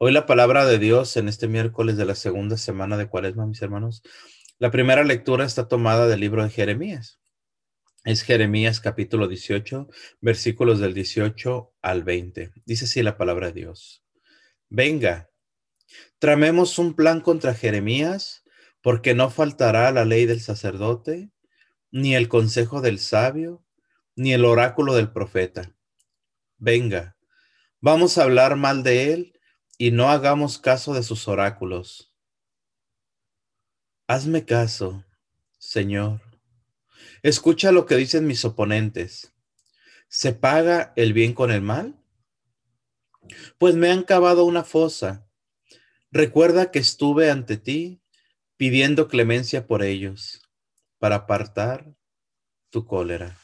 Hoy 0.00 0.12
la 0.12 0.26
palabra 0.26 0.64
de 0.64 0.78
Dios 0.78 1.16
en 1.16 1.26
este 1.26 1.48
miércoles 1.48 1.96
de 1.96 2.04
la 2.04 2.14
segunda 2.14 2.56
semana 2.56 2.96
de 2.96 3.08
Cuaresma, 3.08 3.46
mis 3.46 3.60
hermanos. 3.62 4.04
La 4.60 4.70
primera 4.70 5.02
lectura 5.02 5.44
está 5.44 5.66
tomada 5.66 6.06
del 6.06 6.20
libro 6.20 6.44
de 6.44 6.50
Jeremías. 6.50 7.18
Es 8.04 8.22
Jeremías 8.22 8.80
capítulo 8.80 9.26
18, 9.26 9.88
versículos 10.20 10.78
del 10.78 10.94
18 10.94 11.74
al 11.82 12.04
20. 12.04 12.52
Dice 12.64 12.84
así 12.84 13.02
la 13.02 13.16
palabra 13.16 13.48
de 13.48 13.54
Dios. 13.54 14.04
Venga, 14.68 15.30
tramemos 16.20 16.78
un 16.78 16.94
plan 16.94 17.20
contra 17.20 17.52
Jeremías, 17.52 18.44
porque 18.80 19.16
no 19.16 19.30
faltará 19.30 19.90
la 19.90 20.04
ley 20.04 20.26
del 20.26 20.40
sacerdote, 20.40 21.32
ni 21.90 22.14
el 22.14 22.28
consejo 22.28 22.80
del 22.80 23.00
sabio, 23.00 23.64
ni 24.14 24.32
el 24.32 24.44
oráculo 24.44 24.94
del 24.94 25.10
profeta. 25.10 25.74
Venga, 26.56 27.16
vamos 27.80 28.16
a 28.16 28.22
hablar 28.22 28.54
mal 28.54 28.84
de 28.84 29.12
él 29.12 29.34
y 29.78 29.92
no 29.92 30.10
hagamos 30.10 30.58
caso 30.58 30.92
de 30.92 31.04
sus 31.04 31.28
oráculos. 31.28 32.12
Hazme 34.08 34.44
caso, 34.44 35.04
Señor. 35.58 36.20
Escucha 37.22 37.70
lo 37.70 37.86
que 37.86 37.96
dicen 37.96 38.26
mis 38.26 38.44
oponentes. 38.44 39.32
¿Se 40.08 40.32
paga 40.32 40.92
el 40.96 41.12
bien 41.12 41.32
con 41.32 41.52
el 41.52 41.62
mal? 41.62 41.94
Pues 43.58 43.76
me 43.76 43.90
han 43.90 44.02
cavado 44.02 44.44
una 44.44 44.64
fosa. 44.64 45.28
Recuerda 46.10 46.70
que 46.70 46.80
estuve 46.80 47.30
ante 47.30 47.56
ti 47.56 48.02
pidiendo 48.56 49.06
clemencia 49.06 49.66
por 49.66 49.82
ellos 49.84 50.42
para 50.98 51.16
apartar 51.16 51.94
tu 52.70 52.86
cólera. 52.86 53.38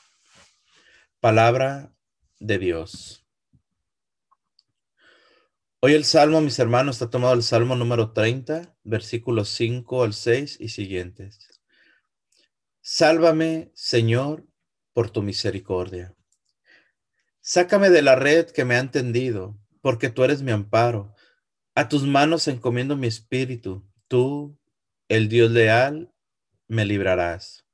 Palabra 1.20 1.94
de 2.40 2.58
Dios. 2.58 3.23
Hoy 5.86 5.92
el 5.92 6.06
Salmo, 6.06 6.40
mis 6.40 6.58
hermanos, 6.58 6.94
está 6.94 7.10
tomado 7.10 7.34
el 7.34 7.42
Salmo 7.42 7.76
número 7.76 8.12
30, 8.12 8.74
versículos 8.84 9.50
5 9.50 10.02
al 10.02 10.14
6 10.14 10.56
y 10.58 10.70
siguientes. 10.70 11.60
Sálvame, 12.80 13.70
Señor, 13.74 14.46
por 14.94 15.10
tu 15.10 15.20
misericordia. 15.20 16.14
Sácame 17.42 17.90
de 17.90 18.00
la 18.00 18.16
red 18.16 18.46
que 18.46 18.64
me 18.64 18.76
han 18.76 18.90
tendido, 18.90 19.58
porque 19.82 20.08
tú 20.08 20.24
eres 20.24 20.40
mi 20.40 20.52
amparo. 20.52 21.14
A 21.74 21.90
tus 21.90 22.04
manos 22.04 22.48
encomiendo 22.48 22.96
mi 22.96 23.06
espíritu. 23.06 23.86
Tú, 24.08 24.58
el 25.08 25.28
Dios 25.28 25.50
leal, 25.50 26.14
me 26.66 26.86
librarás. 26.86 27.66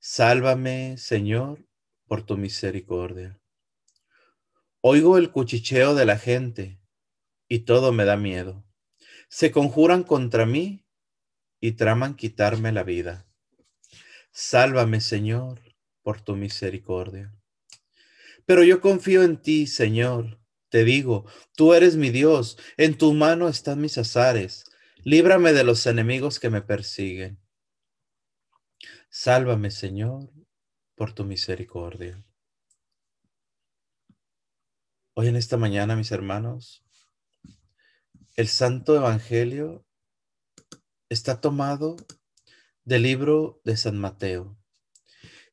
Sálvame, 0.00 0.96
Señor, 0.98 1.68
por 2.08 2.26
tu 2.26 2.36
misericordia. 2.36 3.40
Oigo 4.80 5.18
el 5.18 5.30
cuchicheo 5.30 5.94
de 5.94 6.04
la 6.04 6.18
gente 6.18 6.80
y 7.48 7.60
todo 7.60 7.92
me 7.92 8.04
da 8.04 8.16
miedo. 8.16 8.64
Se 9.28 9.50
conjuran 9.50 10.02
contra 10.02 10.46
mí 10.46 10.86
y 11.60 11.72
traman 11.72 12.14
quitarme 12.14 12.72
la 12.72 12.82
vida. 12.82 13.26
Sálvame, 14.30 15.00
Señor, 15.00 15.60
por 16.02 16.20
tu 16.20 16.36
misericordia. 16.36 17.34
Pero 18.44 18.62
yo 18.62 18.80
confío 18.80 19.22
en 19.22 19.40
ti, 19.40 19.66
Señor. 19.66 20.38
Te 20.68 20.84
digo, 20.84 21.24
tú 21.54 21.74
eres 21.74 21.96
mi 21.96 22.10
Dios, 22.10 22.58
en 22.76 22.98
tu 22.98 23.12
mano 23.14 23.48
están 23.48 23.80
mis 23.80 23.98
azares. 23.98 24.64
Líbrame 25.04 25.52
de 25.52 25.64
los 25.64 25.86
enemigos 25.86 26.38
que 26.40 26.50
me 26.50 26.62
persiguen. 26.62 27.40
Sálvame, 29.08 29.70
Señor, 29.70 30.30
por 30.94 31.12
tu 31.12 31.24
misericordia. 31.24 32.22
Hoy 35.14 35.28
en 35.28 35.36
esta 35.36 35.56
mañana, 35.56 35.96
mis 35.96 36.12
hermanos, 36.12 36.85
el 38.36 38.48
Santo 38.48 38.94
Evangelio 38.94 39.86
está 41.08 41.40
tomado 41.40 41.96
del 42.84 43.02
libro 43.02 43.62
de 43.64 43.78
San 43.78 43.96
Mateo. 43.96 44.58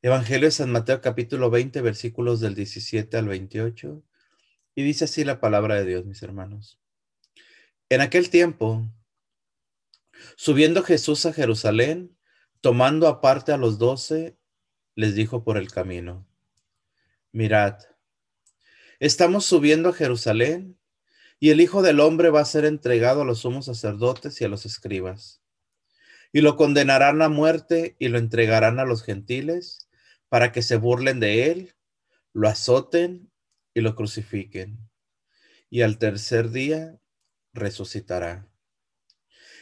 Evangelio 0.02 0.48
de 0.48 0.52
San 0.52 0.70
Mateo 0.70 1.00
capítulo 1.00 1.48
20 1.48 1.80
versículos 1.80 2.40
del 2.40 2.54
17 2.54 3.16
al 3.16 3.26
28. 3.26 4.04
Y 4.74 4.82
dice 4.82 5.06
así 5.06 5.24
la 5.24 5.40
palabra 5.40 5.76
de 5.76 5.86
Dios, 5.86 6.04
mis 6.04 6.22
hermanos. 6.22 6.78
En 7.88 8.02
aquel 8.02 8.28
tiempo, 8.28 8.86
subiendo 10.36 10.82
Jesús 10.82 11.24
a 11.24 11.32
Jerusalén, 11.32 12.18
tomando 12.60 13.08
aparte 13.08 13.52
a 13.52 13.56
los 13.56 13.78
doce, 13.78 14.36
les 14.94 15.14
dijo 15.14 15.42
por 15.42 15.56
el 15.56 15.70
camino, 15.70 16.28
mirad, 17.32 17.78
estamos 19.00 19.46
subiendo 19.46 19.88
a 19.88 19.94
Jerusalén 19.94 20.78
y 21.40 21.50
el 21.50 21.60
Hijo 21.60 21.82
del 21.82 22.00
Hombre 22.00 22.30
va 22.30 22.40
a 22.40 22.46
ser 22.46 22.64
entregado 22.64 23.22
a 23.22 23.24
los 23.24 23.40
sumos 23.40 23.66
sacerdotes 23.66 24.40
y 24.40 24.44
a 24.44 24.48
los 24.48 24.66
escribas. 24.66 25.42
Y 26.32 26.40
lo 26.40 26.56
condenarán 26.56 27.22
a 27.22 27.28
muerte 27.28 27.96
y 27.98 28.08
lo 28.08 28.18
entregarán 28.18 28.80
a 28.80 28.84
los 28.84 29.02
gentiles 29.02 29.88
para 30.28 30.52
que 30.52 30.62
se 30.62 30.76
burlen 30.76 31.20
de 31.20 31.50
él, 31.50 31.74
lo 32.32 32.48
azoten 32.48 33.30
y 33.72 33.80
lo 33.80 33.94
crucifiquen. 33.94 34.78
Y 35.70 35.82
al 35.82 35.98
tercer 35.98 36.50
día 36.50 36.98
resucitará. 37.52 38.48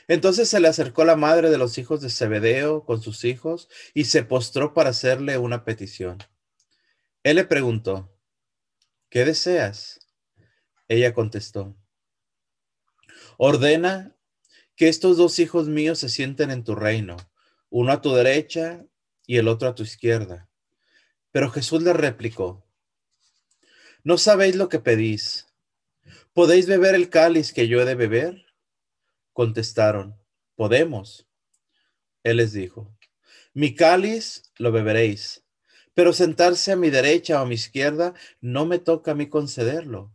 Entonces 0.08 0.48
se 0.48 0.60
le 0.60 0.68
acercó 0.68 1.04
la 1.04 1.16
madre 1.16 1.50
de 1.50 1.58
los 1.58 1.78
hijos 1.78 2.00
de 2.00 2.10
Zebedeo 2.10 2.84
con 2.84 3.02
sus 3.02 3.24
hijos 3.24 3.68
y 3.94 4.04
se 4.04 4.24
postró 4.24 4.74
para 4.74 4.90
hacerle 4.90 5.38
una 5.38 5.64
petición. 5.64 6.18
Él 7.22 7.36
le 7.36 7.44
preguntó, 7.44 8.14
¿qué 9.08 9.24
deseas? 9.24 10.00
Ella 10.92 11.14
contestó, 11.14 11.74
ordena 13.38 14.14
que 14.76 14.90
estos 14.90 15.16
dos 15.16 15.38
hijos 15.38 15.66
míos 15.66 15.98
se 15.98 16.10
sienten 16.10 16.50
en 16.50 16.64
tu 16.64 16.74
reino, 16.74 17.16
uno 17.70 17.92
a 17.92 18.02
tu 18.02 18.12
derecha 18.12 18.84
y 19.26 19.38
el 19.38 19.48
otro 19.48 19.70
a 19.70 19.74
tu 19.74 19.84
izquierda. 19.84 20.50
Pero 21.30 21.50
Jesús 21.50 21.82
le 21.82 21.94
replicó, 21.94 22.62
no 24.04 24.18
sabéis 24.18 24.54
lo 24.54 24.68
que 24.68 24.80
pedís. 24.80 25.46
¿Podéis 26.34 26.66
beber 26.66 26.94
el 26.94 27.08
cáliz 27.08 27.54
que 27.54 27.68
yo 27.68 27.80
he 27.80 27.86
de 27.86 27.94
beber? 27.94 28.44
Contestaron, 29.32 30.20
podemos. 30.56 31.26
Él 32.22 32.36
les 32.36 32.52
dijo, 32.52 32.94
mi 33.54 33.74
cáliz 33.74 34.52
lo 34.58 34.72
beberéis, 34.72 35.42
pero 35.94 36.12
sentarse 36.12 36.70
a 36.70 36.76
mi 36.76 36.90
derecha 36.90 37.38
o 37.38 37.44
a 37.44 37.46
mi 37.46 37.54
izquierda 37.54 38.12
no 38.42 38.66
me 38.66 38.78
toca 38.78 39.12
a 39.12 39.14
mí 39.14 39.30
concederlo 39.30 40.12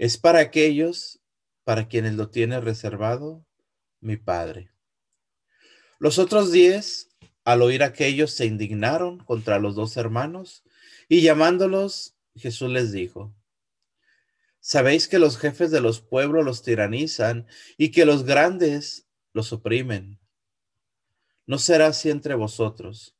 es 0.00 0.16
para 0.16 0.38
aquellos 0.38 1.20
para 1.62 1.86
quienes 1.86 2.14
lo 2.14 2.30
tiene 2.30 2.58
reservado 2.58 3.44
mi 4.00 4.16
Padre. 4.16 4.70
Los 5.98 6.18
otros 6.18 6.50
diez, 6.50 7.10
al 7.44 7.60
oír 7.60 7.82
aquellos, 7.82 8.30
se 8.30 8.46
indignaron 8.46 9.18
contra 9.18 9.58
los 9.58 9.74
dos 9.74 9.98
hermanos 9.98 10.64
y 11.06 11.20
llamándolos, 11.20 12.16
Jesús 12.34 12.70
les 12.70 12.92
dijo, 12.92 13.34
Sabéis 14.60 15.06
que 15.06 15.18
los 15.18 15.36
jefes 15.36 15.70
de 15.70 15.82
los 15.82 16.00
pueblos 16.00 16.46
los 16.46 16.62
tiranizan 16.62 17.46
y 17.76 17.90
que 17.90 18.06
los 18.06 18.24
grandes 18.24 19.06
los 19.34 19.52
oprimen. 19.52 20.18
No 21.44 21.58
será 21.58 21.88
así 21.88 22.08
entre 22.08 22.34
vosotros. 22.36 23.18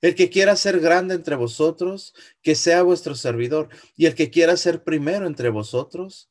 El 0.00 0.14
que 0.14 0.30
quiera 0.30 0.56
ser 0.56 0.80
grande 0.80 1.14
entre 1.14 1.36
vosotros, 1.36 2.14
que 2.42 2.54
sea 2.54 2.82
vuestro 2.82 3.14
servidor. 3.14 3.68
Y 3.96 4.06
el 4.06 4.14
que 4.14 4.30
quiera 4.30 4.56
ser 4.56 4.82
primero 4.82 5.26
entre 5.26 5.50
vosotros, 5.50 6.30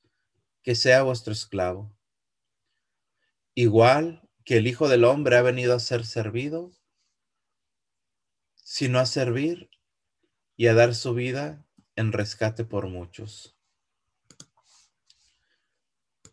que 0.64 0.76
sea 0.76 1.04
vuestro 1.04 1.34
esclavo. 1.34 1.96
Igual 3.54 4.28
que 4.44 4.58
el 4.58 4.68
Hijo 4.68 4.88
del 4.88 5.04
Hombre 5.04 5.38
ha 5.38 5.42
venido 5.42 5.76
a 5.76 5.80
ser 5.80 6.06
servido, 6.06 6.72
sino 8.56 9.00
a 9.00 9.06
servir 9.06 9.70
y 10.56 10.68
a 10.68 10.74
dar 10.74 10.96
su 10.96 11.14
vida 11.14 11.66
en 11.96 12.12
rescate 12.12 12.66
por 12.66 12.88
muchos. 12.88 13.56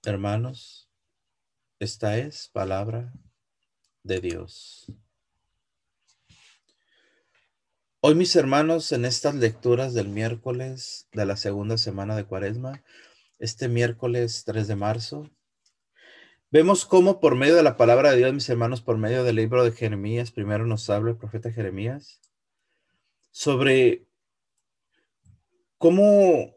Hermanos, 0.04 0.88
esta 1.78 2.18
es 2.18 2.48
palabra 2.48 3.12
de 4.02 4.20
Dios. 4.20 4.86
Hoy 8.08 8.14
mis 8.14 8.36
hermanos, 8.36 8.92
en 8.92 9.04
estas 9.04 9.34
lecturas 9.34 9.92
del 9.92 10.06
miércoles 10.06 11.08
de 11.12 11.26
la 11.26 11.36
segunda 11.36 11.76
semana 11.76 12.14
de 12.14 12.24
Cuaresma, 12.24 12.84
este 13.40 13.66
miércoles 13.66 14.44
3 14.46 14.68
de 14.68 14.76
marzo, 14.76 15.28
vemos 16.52 16.86
cómo 16.86 17.18
por 17.18 17.34
medio 17.34 17.56
de 17.56 17.64
la 17.64 17.76
palabra 17.76 18.12
de 18.12 18.18
Dios, 18.18 18.32
mis 18.32 18.48
hermanos, 18.48 18.80
por 18.80 18.96
medio 18.96 19.24
del 19.24 19.34
libro 19.34 19.64
de 19.64 19.72
Jeremías, 19.72 20.30
primero 20.30 20.66
nos 20.66 20.88
habla 20.88 21.10
el 21.10 21.16
profeta 21.16 21.50
Jeremías 21.50 22.20
sobre 23.32 24.06
cómo 25.76 26.54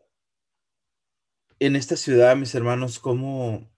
en 1.58 1.76
esta 1.76 1.96
ciudad, 1.96 2.36
mis 2.36 2.54
hermanos, 2.54 3.00
cómo 3.00 3.72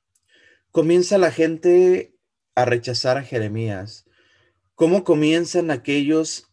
comienza 0.72 1.18
la 1.18 1.32
gente 1.32 2.18
a 2.54 2.66
rechazar 2.66 3.18
a 3.18 3.24
Jeremías, 3.24 4.10
cómo 4.76 5.06
comienzan 5.06 5.72
aquellos 5.72 6.51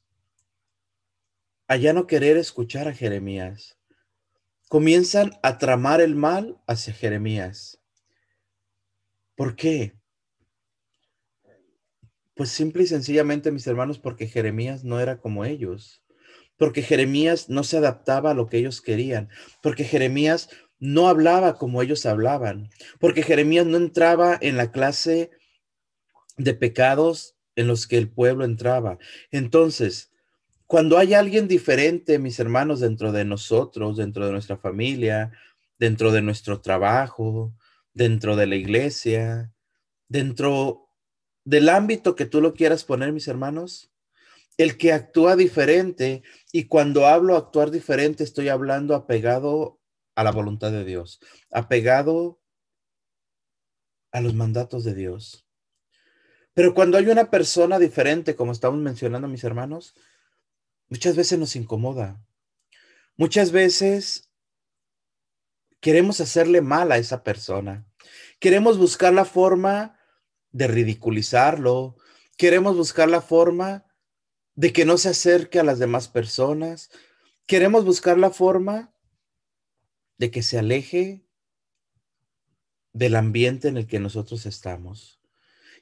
a 1.69 1.77
ya 1.77 1.93
no 1.93 2.07
querer 2.07 2.37
escuchar 2.39 2.89
a 2.89 2.95
Jeremías. 2.95 3.79
Comienzan 4.69 5.39
a 5.43 5.59
tramar 5.59 6.01
el 6.01 6.17
mal 6.17 6.59
hacia 6.67 6.93
Jeremías. 6.93 7.81
¿Por 9.37 9.55
qué? 9.55 9.95
Pues 12.35 12.51
simple 12.51 12.85
y 12.85 12.87
sencillamente, 12.87 13.51
mis 13.51 13.67
hermanos, 13.67 13.99
porque 13.99 14.27
Jeremías 14.27 14.83
no 14.83 14.99
era 15.01 15.19
como 15.19 15.45
ellos, 15.45 16.03
porque 16.57 16.83
Jeremías 16.83 17.49
no 17.49 17.65
se 17.65 17.77
adaptaba 17.77 18.31
a 18.31 18.35
lo 18.35 18.47
que 18.47 18.59
ellos 18.59 18.81
querían, 18.81 19.29
porque 19.63 19.85
Jeremías 19.85 20.49
no 20.79 21.09
hablaba 21.09 21.57
como 21.57 21.83
ellos 21.83 22.07
hablaban, 22.07 22.71
porque 22.99 23.23
Jeremías 23.23 23.67
no 23.67 23.77
entraba 23.77 24.39
en 24.41 24.57
la 24.57 24.71
clase 24.71 25.31
de 26.37 26.55
pecados 26.55 27.37
en 27.57 27.67
los 27.67 27.87
que 27.87 27.99
el 27.99 28.09
pueblo 28.09 28.45
entraba. 28.45 28.99
Entonces, 29.33 30.13
cuando 30.69 30.99
hay 30.99 31.15
alguien 31.15 31.49
diferente, 31.49 32.19
mis 32.19 32.39
hermanos, 32.39 32.81
dentro 32.81 33.11
de 33.11 33.25
nosotros, 33.25 33.97
dentro 33.97 34.27
de 34.27 34.33
nuestra 34.33 34.59
familia, 34.59 35.33
dentro 35.79 36.13
de 36.13 36.21
nuestro 36.21 36.61
trabajo, 36.61 37.55
dentro 37.95 38.37
de 38.37 38.47
la 38.47 38.55
iglesia, 38.55 39.51
dentro 40.09 40.91
del 41.45 41.71
ámbito 41.71 42.15
que 42.15 42.27
tú 42.27 42.43
lo 42.43 42.53
quieras 42.53 42.85
poner, 42.85 43.13
mis 43.13 43.29
hermanos, 43.29 43.91
el 44.59 44.77
que 44.77 44.93
actúa 44.93 45.37
diferente, 45.37 46.23
y 46.53 46.65
cuando 46.65 47.07
hablo 47.07 47.37
actuar 47.37 47.71
diferente, 47.71 48.23
estoy 48.23 48.51
hablando 48.51 48.95
apegado 48.95 49.81
a 50.17 50.23
la 50.23 50.33
voluntad 50.33 50.71
de 50.71 50.85
Dios, 50.85 51.19
apegado 51.51 52.43
a 54.13 54.21
los 54.21 54.35
mandatos 54.35 54.85
de 54.85 54.95
Dios. 54.95 55.47
Pero 56.53 56.75
cuando 56.75 56.99
hay 56.99 57.07
una 57.07 57.31
persona 57.31 57.79
diferente, 57.79 58.37
como 58.37 58.53
estamos 58.53 58.81
mencionando, 58.81 59.29
mis 59.29 59.45
hermanos, 59.45 59.95
muchas 60.89 61.17
veces 61.17 61.39
nos 61.39 61.57
incomoda. 61.57 62.25
Muchas 63.17 63.51
veces 63.51 64.31
queremos 65.81 66.21
hacerle 66.21 66.61
mal 66.61 66.93
a 66.93 66.99
esa 66.99 67.23
persona. 67.25 67.87
Queremos 68.41 68.79
buscar 68.79 69.13
la 69.13 69.25
forma 69.25 69.99
de 70.53 70.69
ridiculizarlo. 70.69 71.97
Queremos 72.37 72.77
buscar 72.77 73.09
la 73.09 73.21
forma 73.21 73.87
de 74.55 74.73
que 74.73 74.85
no 74.85 74.99
se 74.99 75.11
acerque 75.11 75.59
a 75.59 75.65
las 75.65 75.79
demás 75.79 76.09
personas. 76.09 76.91
Queremos 77.47 77.85
buscar 77.85 78.19
la 78.19 78.31
forma 78.31 78.95
de 80.19 80.31
que 80.31 80.43
se 80.43 80.59
aleje 80.59 81.25
del 82.93 83.17
ambiente 83.17 83.69
en 83.69 83.77
el 83.77 83.87
que 83.87 84.01
nosotros 84.01 84.47
estamos. 84.47 85.18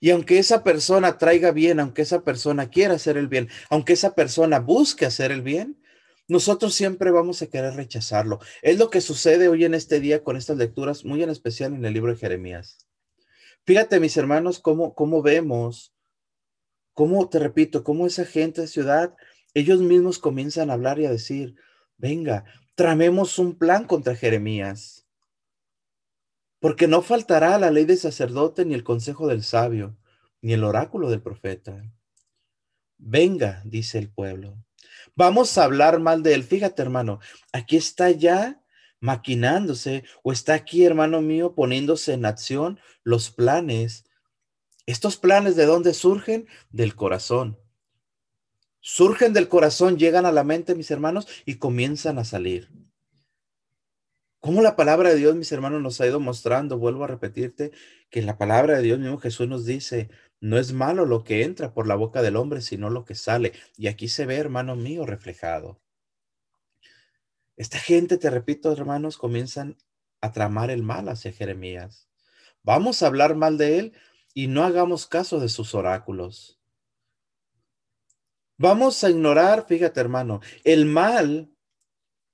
Y 0.00 0.10
aunque 0.10 0.38
esa 0.38 0.62
persona 0.62 1.19
traiga 1.19 1.52
bien, 1.52 1.81
aunque 1.81 2.02
esa 2.02 2.22
persona 2.22 2.69
quiera 2.70 2.94
hacer 2.94 3.16
el 3.16 3.28
bien, 3.28 3.48
aunque 3.70 3.94
esa 3.94 4.14
persona 4.14 4.58
busque 4.60 5.06
hacer 5.06 5.32
el 5.32 5.43
bien, 5.43 5.81
nosotros 6.28 6.75
siempre 6.75 7.10
vamos 7.10 7.40
a 7.43 7.46
querer 7.46 7.75
rechazarlo. 7.75 8.40
Es 8.62 8.78
lo 8.78 8.90
que 8.90 9.00
sucede 9.00 9.48
hoy 9.48 9.64
en 9.64 9.75
este 9.75 10.00
día 10.00 10.25
con 10.25 10.37
estas 10.37 10.56
lecturas, 10.56 11.04
muy 11.04 11.22
en 11.22 11.31
especial 11.31 11.75
en 11.75 11.84
el 11.84 11.94
libro 11.94 12.12
de 12.12 12.19
Jeremías. 12.19 12.87
Fíjate, 13.64 14.00
mis 14.00 14.16
hermanos, 14.16 14.58
cómo, 14.58 14.94
cómo 14.94 15.22
vemos, 15.22 15.94
cómo, 16.94 17.28
te 17.28 17.38
repito, 17.38 17.84
cómo 17.84 18.06
esa 18.06 18.25
gente 18.25 18.62
de 18.62 18.69
ciudad, 18.69 19.14
ellos 19.54 19.81
mismos 19.81 20.19
comienzan 20.19 20.70
a 20.70 20.75
hablar 20.75 20.98
y 20.98 21.06
a 21.06 21.10
decir, 21.10 21.56
venga, 21.96 22.44
tramemos 22.75 23.38
un 23.38 23.56
plan 23.56 23.84
contra 23.84 24.16
Jeremías, 24.16 25.06
porque 26.66 26.88
no 26.88 27.00
faltará 27.00 27.56
la 27.60 27.70
ley 27.70 27.84
del 27.84 27.96
sacerdote, 27.96 28.64
ni 28.64 28.74
el 28.74 28.82
consejo 28.82 29.28
del 29.28 29.44
sabio, 29.44 29.96
ni 30.42 30.52
el 30.52 30.64
oráculo 30.64 31.08
del 31.08 31.22
profeta. 31.22 31.80
Venga, 32.98 33.62
dice 33.64 33.98
el 33.98 34.10
pueblo. 34.10 34.58
Vamos 35.14 35.56
a 35.56 35.62
hablar 35.62 36.00
mal 36.00 36.24
de 36.24 36.34
él. 36.34 36.42
Fíjate, 36.42 36.82
hermano, 36.82 37.20
aquí 37.52 37.76
está 37.76 38.10
ya 38.10 38.64
maquinándose 38.98 40.02
o 40.24 40.32
está 40.32 40.54
aquí, 40.54 40.84
hermano 40.84 41.22
mío, 41.22 41.54
poniéndose 41.54 42.14
en 42.14 42.26
acción 42.26 42.80
los 43.04 43.30
planes. 43.30 44.04
Estos 44.86 45.16
planes 45.16 45.54
de 45.54 45.66
dónde 45.66 45.94
surgen? 45.94 46.48
Del 46.70 46.96
corazón. 46.96 47.60
Surgen 48.80 49.32
del 49.32 49.48
corazón, 49.48 49.98
llegan 49.98 50.26
a 50.26 50.32
la 50.32 50.42
mente, 50.42 50.74
mis 50.74 50.90
hermanos, 50.90 51.28
y 51.44 51.58
comienzan 51.58 52.19
a 52.19 52.24
salir. 52.24 52.72
Como 54.46 54.62
la 54.62 54.76
palabra 54.76 55.10
de 55.10 55.16
Dios, 55.16 55.34
mis 55.34 55.50
hermanos, 55.50 55.82
nos 55.82 56.00
ha 56.00 56.06
ido 56.06 56.20
mostrando, 56.20 56.78
vuelvo 56.78 57.02
a 57.02 57.08
repetirte, 57.08 57.72
que 58.10 58.22
la 58.22 58.38
palabra 58.38 58.76
de 58.76 58.82
Dios 58.82 59.00
mismo 59.00 59.19
Jesús 59.19 59.48
nos 59.48 59.64
dice, 59.64 60.08
no 60.40 60.56
es 60.56 60.72
malo 60.72 61.04
lo 61.04 61.25
que 61.25 61.43
entra 61.43 61.75
por 61.75 61.88
la 61.88 61.96
boca 61.96 62.22
del 62.22 62.37
hombre, 62.37 62.60
sino 62.60 62.88
lo 62.88 63.04
que 63.04 63.16
sale. 63.16 63.54
Y 63.76 63.88
aquí 63.88 64.06
se 64.06 64.25
ve, 64.25 64.37
hermano 64.37 64.76
mío, 64.76 65.04
reflejado. 65.04 65.81
Esta 67.56 67.81
gente, 67.81 68.19
te 68.19 68.31
repito, 68.31 68.70
hermanos, 68.70 69.19
comienzan 69.19 69.78
a 70.20 70.31
tramar 70.31 70.70
el 70.70 70.84
mal 70.84 71.08
hacia 71.08 71.32
Jeremías. 71.32 72.08
Vamos 72.62 73.02
a 73.02 73.08
hablar 73.08 73.34
mal 73.34 73.58
de 73.58 73.81
él 73.81 73.94
y 74.32 74.46
no 74.46 74.62
hagamos 74.62 75.08
caso 75.08 75.40
de 75.40 75.48
sus 75.48 75.75
oráculos. 75.75 76.60
Vamos 78.58 79.02
a 79.02 79.10
ignorar, 79.10 79.66
fíjate 79.66 79.98
hermano, 79.98 80.40
el 80.62 80.87
mal 80.87 81.50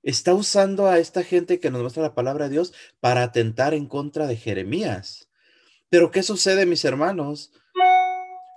está 0.03 0.33
usando 0.33 0.87
a 0.87 0.99
esta 0.99 1.23
gente 1.23 1.59
que 1.59 1.71
nos 1.71 1.81
muestra 1.81 2.03
la 2.03 2.13
palabra 2.13 2.45
de 2.45 2.51
Dios 2.51 2.73
para 2.99 3.23
atentar 3.23 3.73
en 3.73 3.87
contra 3.87 4.27
de 4.27 4.35
Jeremías. 4.35 5.29
Pero 5.89 6.11
¿qué 6.11 6.21
sucede, 6.23 6.65
mis 6.65 6.85
hermanos? 6.85 7.51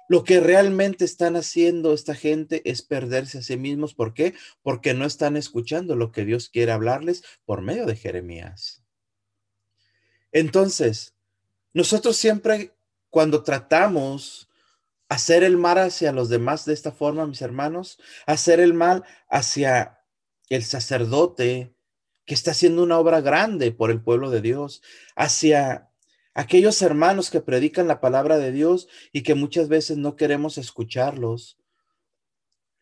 Lo 0.08 0.22
que 0.24 0.40
realmente 0.40 1.04
están 1.04 1.36
haciendo 1.36 1.92
esta 1.92 2.14
gente 2.14 2.62
es 2.68 2.82
perderse 2.82 3.38
a 3.38 3.42
sí 3.42 3.56
mismos. 3.56 3.94
¿Por 3.94 4.14
qué? 4.14 4.34
Porque 4.62 4.94
no 4.94 5.04
están 5.04 5.36
escuchando 5.36 5.96
lo 5.96 6.12
que 6.12 6.24
Dios 6.24 6.48
quiere 6.48 6.72
hablarles 6.72 7.24
por 7.44 7.62
medio 7.62 7.86
de 7.86 7.96
Jeremías. 7.96 8.82
Entonces, 10.32 11.14
nosotros 11.72 12.16
siempre 12.16 12.76
cuando 13.10 13.42
tratamos 13.42 14.48
hacer 15.08 15.44
el 15.44 15.56
mal 15.56 15.78
hacia 15.78 16.12
los 16.12 16.28
demás 16.28 16.64
de 16.64 16.74
esta 16.74 16.92
forma, 16.92 17.26
mis 17.26 17.42
hermanos, 17.42 17.98
hacer 18.26 18.60
el 18.60 18.74
mal 18.74 19.04
hacia 19.28 19.95
el 20.48 20.64
sacerdote 20.64 21.74
que 22.24 22.34
está 22.34 22.50
haciendo 22.50 22.82
una 22.82 22.98
obra 22.98 23.20
grande 23.20 23.72
por 23.72 23.90
el 23.90 24.02
pueblo 24.02 24.30
de 24.30 24.40
Dios, 24.40 24.82
hacia 25.14 25.90
aquellos 26.34 26.82
hermanos 26.82 27.30
que 27.30 27.40
predican 27.40 27.88
la 27.88 28.00
palabra 28.00 28.36
de 28.36 28.52
Dios 28.52 28.88
y 29.12 29.22
que 29.22 29.34
muchas 29.34 29.68
veces 29.68 29.96
no 29.96 30.16
queremos 30.16 30.58
escucharlos. 30.58 31.58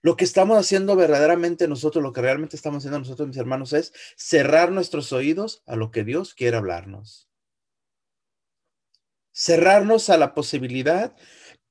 Lo 0.02 0.16
que 0.16 0.24
estamos 0.24 0.58
haciendo 0.58 0.96
verdaderamente 0.96 1.68
nosotros, 1.68 2.02
lo 2.02 2.12
que 2.12 2.20
realmente 2.20 2.56
estamos 2.56 2.78
haciendo 2.78 2.98
nosotros, 2.98 3.28
mis 3.28 3.36
hermanos, 3.36 3.72
es 3.72 3.92
cerrar 4.16 4.72
nuestros 4.72 5.12
oídos 5.12 5.62
a 5.66 5.76
lo 5.76 5.90
que 5.90 6.04
Dios 6.04 6.34
quiere 6.34 6.56
hablarnos. 6.56 7.28
Cerrarnos 9.32 10.10
a 10.10 10.16
la 10.16 10.34
posibilidad 10.34 11.16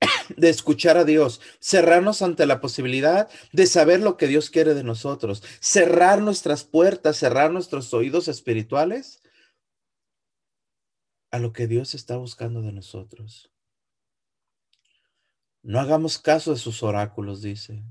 de 0.37 0.49
escuchar 0.49 0.97
a 0.97 1.03
Dios, 1.03 1.41
cerrarnos 1.59 2.21
ante 2.21 2.45
la 2.45 2.61
posibilidad 2.61 3.29
de 3.51 3.67
saber 3.67 3.99
lo 4.01 4.17
que 4.17 4.27
Dios 4.27 4.49
quiere 4.49 4.73
de 4.73 4.83
nosotros, 4.83 5.43
cerrar 5.59 6.21
nuestras 6.21 6.63
puertas, 6.63 7.17
cerrar 7.17 7.51
nuestros 7.51 7.93
oídos 7.93 8.27
espirituales 8.27 9.21
a 11.31 11.39
lo 11.39 11.51
que 11.51 11.67
Dios 11.67 11.95
está 11.95 12.17
buscando 12.17 12.61
de 12.61 12.71
nosotros. 12.71 13.51
No 15.63 15.79
hagamos 15.79 16.19
caso 16.19 16.51
de 16.51 16.57
sus 16.57 16.83
oráculos, 16.83 17.41
dice. 17.41 17.83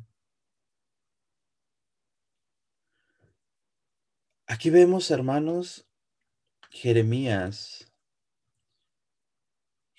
Aquí 4.46 4.68
vemos, 4.70 5.10
hermanos, 5.10 5.88
Jeremías. 6.70 7.91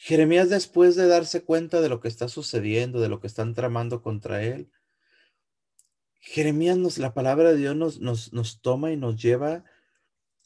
Jeremías 0.05 0.49
después 0.49 0.97
de 0.97 1.07
darse 1.07 1.45
cuenta 1.45 1.79
de 1.79 1.87
lo 1.87 2.01
que 2.01 2.09
está 2.09 2.27
sucediendo, 2.27 2.99
de 2.99 3.07
lo 3.07 3.21
que 3.21 3.27
están 3.27 3.53
tramando 3.53 4.01
contra 4.01 4.43
él, 4.43 4.69
Jeremías 6.19 6.75
nos, 6.75 6.97
la 6.97 7.13
palabra 7.13 7.53
de 7.53 7.57
Dios 7.57 7.73
nos, 7.77 8.01
nos, 8.01 8.33
nos 8.33 8.59
toma 8.59 8.91
y 8.91 8.97
nos 8.97 9.15
lleva 9.15 9.63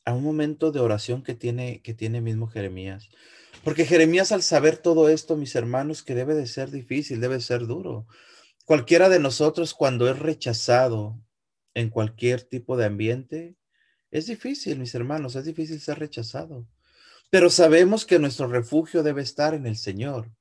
a 0.05 0.13
un 0.13 0.23
momento 0.23 0.71
de 0.71 0.79
oración 0.79 1.23
que 1.23 1.33
tiene, 1.33 1.81
que 1.81 1.95
tiene 1.95 2.21
mismo 2.21 2.45
Jeremías. 2.45 3.09
Porque 3.63 3.85
Jeremías 3.85 4.31
al 4.31 4.43
saber 4.43 4.77
todo 4.77 5.09
esto, 5.09 5.35
mis 5.35 5.55
hermanos, 5.55 6.03
que 6.03 6.13
debe 6.13 6.35
de 6.35 6.45
ser 6.45 6.69
difícil, 6.69 7.19
debe 7.19 7.41
ser 7.41 7.65
duro. 7.65 8.05
Cualquiera 8.63 9.09
de 9.09 9.19
nosotros 9.19 9.73
cuando 9.73 10.07
es 10.07 10.19
rechazado 10.19 11.19
en 11.73 11.89
cualquier 11.89 12.43
tipo 12.43 12.77
de 12.77 12.85
ambiente, 12.85 13.55
es 14.11 14.27
difícil, 14.27 14.77
mis 14.77 14.93
hermanos, 14.93 15.35
es 15.35 15.45
difícil 15.45 15.81
ser 15.81 15.97
rechazado. 15.97 16.67
Pero 17.29 17.50
sabemos 17.50 18.05
que 18.05 18.19
nuestro 18.19 18.48
refugio 18.48 19.03
debe 19.03 19.22
estar 19.22 19.53
en 19.53 19.65
el 19.65 19.77
Señor. 19.77 20.31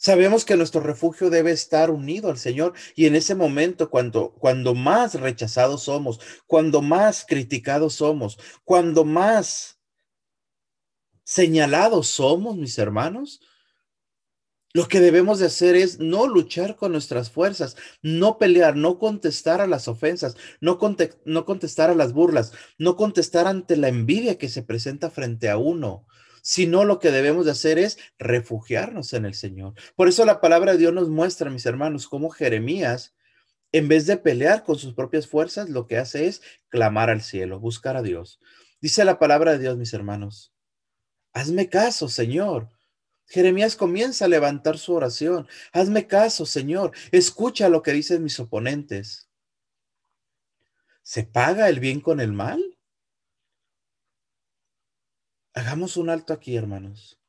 Sabemos 0.00 0.44
que 0.44 0.56
nuestro 0.56 0.80
refugio 0.80 1.28
debe 1.28 1.50
estar 1.50 1.90
unido 1.90 2.30
al 2.30 2.38
Señor 2.38 2.72
y 2.94 3.06
en 3.06 3.16
ese 3.16 3.34
momento 3.34 3.90
cuando 3.90 4.30
cuando 4.30 4.74
más 4.74 5.14
rechazados 5.14 5.82
somos, 5.82 6.20
cuando 6.46 6.82
más 6.82 7.24
criticados 7.26 7.94
somos, 7.94 8.38
cuando 8.64 9.04
más 9.04 9.80
señalados 11.24 12.06
somos, 12.06 12.56
mis 12.56 12.78
hermanos, 12.78 13.40
lo 14.74 14.86
que 14.86 15.00
debemos 15.00 15.38
de 15.38 15.46
hacer 15.46 15.76
es 15.76 15.98
no 15.98 16.26
luchar 16.26 16.76
con 16.76 16.92
nuestras 16.92 17.30
fuerzas, 17.30 17.76
no 18.02 18.38
pelear, 18.38 18.76
no 18.76 18.98
contestar 18.98 19.60
a 19.60 19.66
las 19.66 19.88
ofensas, 19.88 20.36
no, 20.60 20.78
contestar 20.78 21.90
a 21.90 21.94
las 21.94 22.12
burlas, 22.12 22.52
no 22.76 22.96
contestar 22.96 23.46
ante 23.46 23.76
la 23.76 23.88
envidia 23.88 24.36
que 24.36 24.48
se 24.48 24.62
presenta 24.62 25.10
frente 25.10 25.48
a 25.48 25.56
uno. 25.56 26.06
sino 26.40 26.84
lo 26.84 26.98
que 26.98 27.10
debemos 27.10 27.44
de 27.44 27.50
hacer 27.50 27.78
es 27.78 27.98
refugiarnos 28.18 29.12
en 29.12 29.26
el 29.26 29.34
Señor. 29.34 29.74
Por 29.96 30.08
eso 30.08 30.24
la 30.24 30.40
palabra 30.40 30.72
de 30.72 30.78
Dios 30.78 30.94
nos 30.94 31.10
muestra, 31.10 31.50
mis 31.50 31.66
hermanos, 31.66 32.08
cómo 32.08 32.30
Jeremías, 32.30 33.14
en 33.72 33.88
vez 33.88 34.06
de 34.06 34.16
pelear 34.16 34.62
con 34.62 34.78
sus 34.78 34.94
propias 34.94 35.26
fuerzas, 35.26 35.68
lo 35.68 35.86
que 35.86 35.98
hace 35.98 36.26
es 36.26 36.40
clamar 36.68 37.10
al 37.10 37.20
cielo, 37.20 37.60
buscar 37.60 37.96
a 37.96 38.02
Dios. 38.02 38.40
Dice 38.80 39.04
la 39.04 39.18
palabra 39.18 39.52
de 39.52 39.58
Dios, 39.58 39.76
mis 39.76 39.92
hermanos, 39.92 40.54
hazme 41.34 41.68
caso, 41.68 42.08
Señor. 42.08 42.70
Jeremías 43.28 43.76
comienza 43.76 44.24
a 44.24 44.28
levantar 44.28 44.78
su 44.78 44.94
oración. 44.94 45.46
Hazme 45.72 46.06
caso, 46.06 46.46
Señor. 46.46 46.92
Escucha 47.12 47.68
lo 47.68 47.82
que 47.82 47.92
dicen 47.92 48.24
mis 48.24 48.40
oponentes. 48.40 49.28
¿Se 51.02 51.24
paga 51.24 51.68
el 51.68 51.78
bien 51.78 52.00
con 52.00 52.20
el 52.20 52.32
mal? 52.32 52.78
Hagamos 55.54 55.96
un 55.96 56.10
alto 56.10 56.32
aquí, 56.32 56.56
hermanos. 56.56 57.20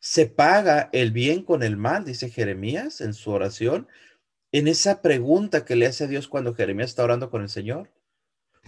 Se 0.00 0.26
paga 0.26 0.90
el 0.92 1.12
bien 1.12 1.42
con 1.42 1.62
el 1.62 1.76
mal, 1.76 2.04
dice 2.04 2.28
Jeremías 2.28 3.00
en 3.00 3.14
su 3.14 3.30
oración, 3.30 3.88
en 4.52 4.68
esa 4.68 5.02
pregunta 5.02 5.64
que 5.64 5.76
le 5.76 5.86
hace 5.86 6.04
a 6.04 6.06
Dios 6.06 6.28
cuando 6.28 6.54
Jeremías 6.54 6.90
está 6.90 7.04
orando 7.04 7.30
con 7.30 7.42
el 7.42 7.48
Señor. 7.48 7.90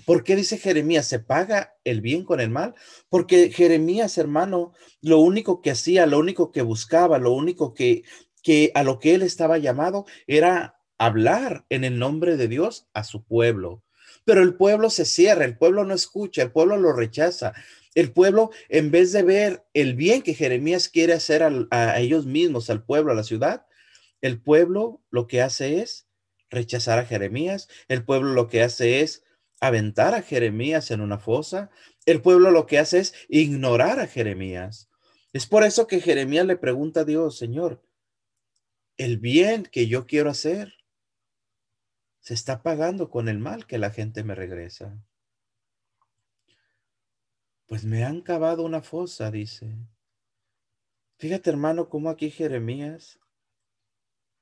¿Por 0.04 0.24
qué 0.24 0.36
dice 0.36 0.58
Jeremías, 0.58 1.06
se 1.06 1.18
paga 1.18 1.76
el 1.84 2.00
bien 2.00 2.24
con 2.24 2.40
el 2.40 2.50
mal? 2.50 2.74
Porque 3.08 3.50
Jeremías, 3.50 4.18
hermano, 4.18 4.72
lo 5.00 5.18
único 5.18 5.60
que 5.62 5.70
hacía, 5.70 6.06
lo 6.06 6.18
único 6.18 6.50
que 6.50 6.62
buscaba, 6.62 7.18
lo 7.18 7.32
único 7.32 7.74
que, 7.74 8.02
que 8.42 8.72
a 8.74 8.82
lo 8.82 8.98
que 8.98 9.14
él 9.14 9.22
estaba 9.22 9.58
llamado 9.58 10.06
era 10.26 10.80
hablar 10.98 11.64
en 11.68 11.84
el 11.84 11.98
nombre 11.98 12.36
de 12.36 12.48
Dios 12.48 12.88
a 12.92 13.04
su 13.04 13.24
pueblo. 13.24 13.82
Pero 14.24 14.42
el 14.42 14.54
pueblo 14.54 14.90
se 14.90 15.04
cierra, 15.04 15.44
el 15.44 15.56
pueblo 15.56 15.84
no 15.84 15.94
escucha, 15.94 16.42
el 16.42 16.52
pueblo 16.52 16.76
lo 16.76 16.92
rechaza. 16.92 17.54
El 17.94 18.12
pueblo, 18.12 18.50
en 18.68 18.90
vez 18.90 19.12
de 19.12 19.22
ver 19.22 19.64
el 19.74 19.94
bien 19.94 20.22
que 20.22 20.34
Jeremías 20.34 20.88
quiere 20.88 21.14
hacer 21.14 21.42
a, 21.42 22.00
ellos 22.00 22.26
mismos, 22.26 22.68
al 22.70 22.84
pueblo, 22.84 23.12
a 23.12 23.14
la 23.14 23.24
ciudad, 23.24 23.66
el 24.20 24.40
pueblo 24.40 25.02
lo 25.10 25.26
que 25.26 25.40
hace 25.40 25.80
es 25.80 26.08
rechazar 26.50 26.98
a 26.98 27.06
Jeremías. 27.06 27.68
El 27.88 28.04
pueblo 28.04 28.32
lo 28.32 28.48
que 28.48 28.62
hace 28.62 29.00
es 29.00 29.24
aventar 29.60 30.14
a 30.14 30.22
Jeremías 30.22 30.90
en 30.90 31.00
una 31.00 31.18
fosa. 31.18 31.70
El 32.06 32.22
pueblo 32.22 32.50
lo 32.50 32.66
que 32.66 32.78
hace 32.78 32.98
es 32.98 33.14
ignorar 33.28 34.00
a 34.00 34.06
Jeremías. 34.06 34.88
Es 35.32 35.46
por 35.46 35.64
eso 35.64 35.86
que 35.86 36.00
Jeremías 36.00 36.46
le 36.46 36.56
pregunta 36.56 37.00
a 37.00 37.04
Dios, 37.04 37.36
Señor, 37.36 37.82
el 38.96 39.18
bien 39.18 39.64
que 39.64 39.86
yo 39.86 40.06
quiero 40.06 40.30
hacer 40.30 40.74
se 42.20 42.34
está 42.34 42.62
pagando 42.62 43.08
con 43.10 43.28
el 43.28 43.38
mal 43.38 43.66
que 43.66 43.78
la 43.78 43.90
gente 43.90 44.22
me 44.24 44.34
regresa. 44.34 44.98
Pues 47.66 47.84
me 47.84 48.04
han 48.04 48.22
cavado 48.22 48.64
una 48.64 48.82
fosa, 48.82 49.30
dice. 49.30 49.76
Fíjate, 51.18 51.50
hermano, 51.50 51.88
cómo 51.88 52.10
aquí 52.10 52.30
Jeremías 52.30 53.18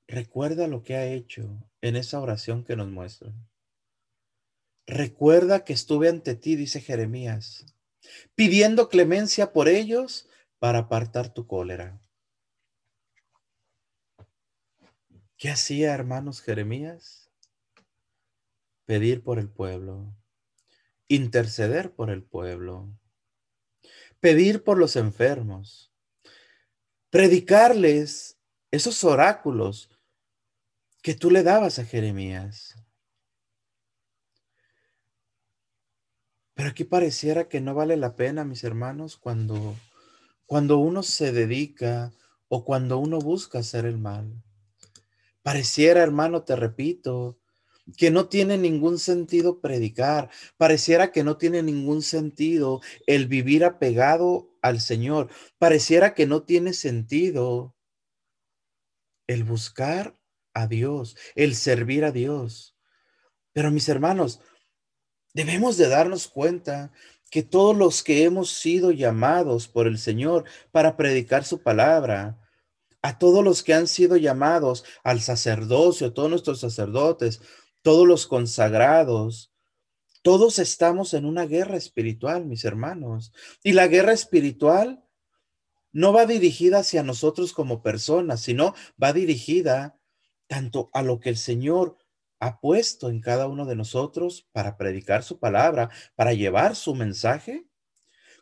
recuerda 0.07 0.69
lo 0.69 0.83
que 0.83 0.95
ha 0.95 1.07
hecho 1.07 1.49
en 1.81 1.97
esa 1.97 2.21
oración 2.21 2.65
que 2.65 2.77
nos 2.77 2.89
muestra. 2.89 3.33
Recuerda 4.87 5.65
que 5.65 5.73
estuve 5.73 6.09
ante 6.09 6.37
ti, 6.37 6.55
dice 6.55 6.81
Jeremías, 6.81 7.67
pidiendo 8.37 8.89
clemencia 8.89 9.53
por 9.53 9.69
ellos 9.69 10.29
para 10.61 10.81
apartar 10.81 11.35
tu 11.35 11.47
cólera. 11.47 12.01
¿Qué 15.37 15.51
hacía, 15.51 15.93
hermanos 15.93 16.41
Jeremías? 16.41 17.31
Pedir 18.85 19.25
por 19.25 19.41
el 19.41 19.51
pueblo, 19.51 20.15
interceder 21.09 21.93
por 21.93 22.11
el 22.11 22.23
pueblo, 22.23 22.97
pedir 24.21 24.63
por 24.63 24.79
los 24.79 24.95
enfermos, 24.95 25.93
predicarles 27.11 28.39
esos 28.71 29.03
oráculos 29.03 29.91
que 31.03 31.15
tú 31.15 31.31
le 31.31 31.43
dabas 31.43 31.81
a 31.81 31.85
Jeremías. 31.85 32.77
Pero 36.57 36.71
aquí 36.71 36.85
pareciera 36.85 37.51
que 37.51 37.61
no 37.61 37.75
vale 37.75 37.99
la 37.99 38.17
pena, 38.17 38.43
mis 38.43 38.65
hermanos, 38.65 39.19
cuando, 39.19 39.77
cuando 40.47 40.79
uno 40.79 41.03
se 41.03 41.31
dedica 41.31 42.13
o 42.49 42.65
cuando 42.65 42.97
uno 42.97 43.19
busca 43.19 43.59
hacer 43.59 43.85
el 43.85 43.99
mal. 43.99 44.43
Pareciera, 45.43 46.03
hermano, 46.03 46.45
te 46.45 46.57
repito, 46.57 47.39
que 47.99 48.11
no 48.11 48.31
tiene 48.31 48.57
ningún 48.57 48.99
sentido 48.99 49.61
predicar, 49.61 50.31
pareciera 50.57 51.13
que 51.13 51.25
no 51.25 51.37
tiene 51.37 51.63
ningún 51.63 52.01
sentido 52.01 52.81
el 53.07 53.27
vivir 53.27 53.63
apegado 53.63 54.49
al 54.63 54.81
Señor, 54.81 55.29
pareciera 55.59 56.15
que 56.15 56.27
no 56.27 56.45
tiene 56.45 56.73
sentido 56.73 57.77
el 59.27 59.45
buscar 59.45 60.19
a 60.55 60.67
Dios, 60.67 61.19
el 61.35 61.55
servir 61.55 62.07
a 62.07 62.13
Dios. 62.13 62.75
Pero 63.53 63.71
mis 63.71 63.91
hermanos, 63.91 64.41
debemos 65.37 65.77
de 65.77 65.87
darnos 65.87 66.29
cuenta 66.29 66.91
que 67.31 67.43
todos 67.43 67.77
los 67.77 68.03
que 68.03 68.25
hemos 68.25 68.53
sido 68.53 68.91
llamados 68.91 69.69
por 69.69 69.87
el 69.87 69.99
Señor 69.99 70.45
para 70.73 70.97
predicar 70.97 71.45
su 71.45 71.63
palabra, 71.63 72.39
a 73.03 73.19
todos 73.19 73.45
los 73.45 73.63
que 73.63 73.75
han 73.75 73.87
sido 73.87 74.17
llamados 74.17 74.87
al 75.05 75.21
sacerdocio, 75.21 76.15
todos 76.15 76.31
nuestros 76.31 76.61
sacerdotes, 76.61 77.43
todos 77.83 78.09
los 78.09 78.27
consagrados, 78.27 79.53
todos 80.23 80.59
estamos 80.59 81.13
en 81.13 81.27
una 81.27 81.45
guerra 81.45 81.77
espiritual, 81.77 82.47
mis 82.47 82.65
hermanos. 82.65 83.35
Y 83.63 83.73
la 83.73 83.89
guerra 83.89 84.15
espiritual 84.15 85.05
no 85.93 86.15
va 86.15 86.25
dirigida 86.25 86.79
hacia 86.79 87.03
nosotros 87.03 87.53
como 87.53 87.83
personas, 87.83 88.41
sino 88.41 88.75
va 89.01 89.13
dirigida 89.13 90.01
tanto 90.47 90.89
a 90.95 91.03
lo 91.03 91.21
que 91.21 91.29
el 91.29 91.37
Señor 91.37 91.99
ha 92.47 92.61
puesto 92.61 93.11
en 93.11 93.21
cada 93.21 93.47
uno 93.47 93.67
de 93.67 93.77
nosotros 93.77 94.49
para 94.53 94.77
predicar 94.77 95.23
su 95.23 95.39
palabra, 95.39 95.91
para 96.15 96.33
llevar 96.33 96.77
su 96.77 96.95
mensaje. 96.95 97.67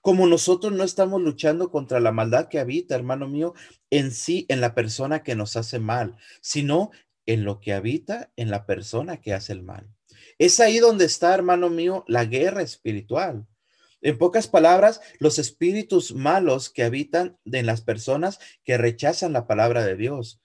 Como 0.02 0.26
nosotros 0.26 0.72
no 0.72 0.84
estamos 0.84 1.22
luchando 1.22 1.70
contra 1.70 1.98
la 1.98 2.12
maldad 2.12 2.48
que 2.48 2.58
habita, 2.58 2.94
hermano 2.94 3.26
mío, 3.26 3.54
en 3.90 4.12
sí, 4.12 4.46
en 4.48 4.60
la 4.60 4.74
persona 4.74 5.22
que 5.22 5.34
nos 5.34 5.56
hace 5.56 5.78
mal, 5.78 6.16
sino 6.40 6.90
en 7.26 7.44
lo 7.44 7.60
que 7.60 7.72
habita 7.72 8.30
en 8.36 8.50
la 8.50 8.66
persona 8.66 9.20
que 9.20 9.32
hace 9.32 9.52
el 9.52 9.62
mal. 9.62 9.88
Es 10.38 10.60
ahí 10.60 10.78
donde 10.78 11.04
está, 11.04 11.34
hermano 11.34 11.70
mío, 11.70 12.04
la 12.06 12.24
guerra 12.24 12.62
espiritual. 12.62 13.46
En 14.02 14.18
pocas 14.18 14.48
palabras, 14.48 15.00
los 15.18 15.38
espíritus 15.38 16.14
malos 16.14 16.68
que 16.68 16.82
habitan 16.82 17.38
en 17.46 17.64
las 17.64 17.80
personas 17.80 18.38
que 18.62 18.76
rechazan 18.76 19.32
la 19.32 19.46
palabra 19.46 19.84
de 19.84 19.96
Dios. 19.96 20.43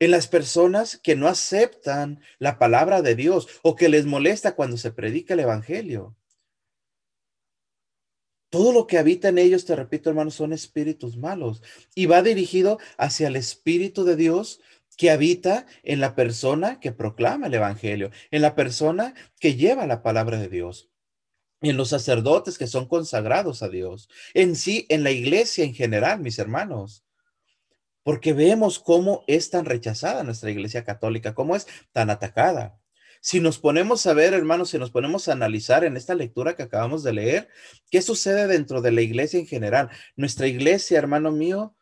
En 0.00 0.10
las 0.10 0.26
personas 0.26 0.98
que 0.98 1.14
no 1.14 1.28
aceptan 1.28 2.20
la 2.38 2.58
palabra 2.58 3.02
de 3.02 3.14
Dios 3.14 3.46
o 3.62 3.76
que 3.76 3.88
les 3.88 4.06
molesta 4.06 4.56
cuando 4.56 4.76
se 4.76 4.90
predica 4.90 5.34
el 5.34 5.40
Evangelio. 5.40 6.16
Todo 8.50 8.72
lo 8.72 8.88
que 8.88 8.98
habita 8.98 9.28
en 9.28 9.38
ellos, 9.38 9.64
te 9.64 9.76
repito, 9.76 10.10
hermano, 10.10 10.32
son 10.32 10.52
espíritus 10.52 11.16
malos 11.16 11.62
y 11.94 12.06
va 12.06 12.20
dirigido 12.20 12.80
hacia 12.98 13.28
el 13.28 13.36
Espíritu 13.36 14.02
de 14.04 14.16
Dios 14.16 14.60
que 14.96 15.10
habita 15.10 15.66
en 15.82 16.00
la 16.00 16.14
persona 16.14 16.80
que 16.80 16.92
proclama 16.92 17.46
el 17.46 17.54
Evangelio, 17.54 18.10
en 18.30 18.42
la 18.42 18.54
persona 18.54 19.14
que 19.38 19.54
lleva 19.54 19.86
la 19.86 20.02
palabra 20.02 20.38
de 20.38 20.48
Dios, 20.48 20.90
en 21.62 21.76
los 21.76 21.90
sacerdotes 21.90 22.58
que 22.58 22.66
son 22.66 22.86
consagrados 22.88 23.62
a 23.62 23.68
Dios, 23.68 24.08
en 24.34 24.56
sí, 24.56 24.86
en 24.88 25.04
la 25.04 25.10
iglesia 25.10 25.64
en 25.64 25.74
general, 25.74 26.20
mis 26.20 26.38
hermanos. 26.38 27.04
Porque 28.02 28.32
vemos 28.32 28.78
cómo 28.78 29.24
es 29.26 29.50
tan 29.50 29.64
rechazada 29.64 30.22
nuestra 30.22 30.50
iglesia 30.50 30.84
católica, 30.84 31.34
cómo 31.34 31.56
es 31.56 31.66
tan 31.92 32.10
atacada. 32.10 32.78
Si 33.22 33.40
nos 33.40 33.58
ponemos 33.58 34.06
a 34.06 34.14
ver, 34.14 34.32
hermanos, 34.32 34.70
si 34.70 34.78
nos 34.78 34.90
ponemos 34.90 35.28
a 35.28 35.32
analizar 35.32 35.84
en 35.84 35.96
esta 35.98 36.14
lectura 36.14 36.56
que 36.56 36.62
acabamos 36.62 37.02
de 37.02 37.12
leer, 37.12 37.48
¿qué 37.90 38.00
sucede 38.00 38.46
dentro 38.46 38.80
de 38.80 38.92
la 38.92 39.02
iglesia 39.02 39.38
en 39.38 39.46
general? 39.46 39.90
Nuestra 40.16 40.46
iglesia, 40.46 40.98
hermano 40.98 41.30
mío, 41.30 41.76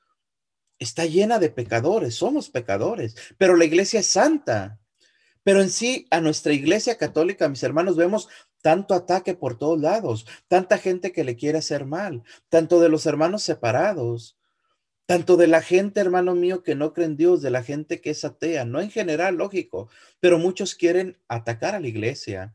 está 0.81 1.05
llena 1.07 1.39
de 1.39 1.51
pecadores, 1.51 2.17
somos 2.17 2.51
pecadores, 2.51 3.15
pero 3.37 3.57
la 3.57 3.65
iglesia 3.65 4.01
es 4.01 4.07
santa. 4.07 4.81
Pero 5.45 5.63
en 5.63 5.71
sí, 5.71 6.07
a 6.11 6.21
nuestra 6.21 6.53
iglesia 6.53 6.99
católica, 6.99 7.49
mis 7.49 7.63
hermanos, 7.63 7.97
vemos 7.97 8.29
tanto 8.61 8.95
ataque 8.95 9.35
por 9.35 9.57
todos 9.57 9.81
lados, 9.81 10.27
tanta 10.49 10.79
gente 10.79 11.13
que 11.13 11.25
le 11.25 11.37
quiere 11.37 11.59
hacer 11.59 11.87
mal, 11.87 12.25
tanto 12.49 12.81
de 12.81 12.89
los 12.89 13.07
hermanos 13.07 13.43
separados, 13.43 14.38
tanto 15.09 15.39
de 15.39 15.47
la 15.47 15.63
gente, 15.63 16.01
hermano 16.01 16.35
mío, 16.35 16.63
que 16.63 16.75
no 16.75 16.93
cree 16.93 17.07
en 17.07 17.17
Dios, 17.17 17.41
de 17.41 17.49
la 17.49 17.63
gente 17.63 18.03
que 18.03 18.11
es 18.11 18.27
atea, 18.27 18.67
no 18.67 18.79
en 18.79 18.91
general, 18.91 19.37
lógico, 19.37 19.89
pero 20.21 20.39
muchos 20.39 20.75
quieren 20.75 21.17
atacar 21.29 21.75
a 21.75 21.81
la 21.81 21.89
iglesia. 21.89 22.55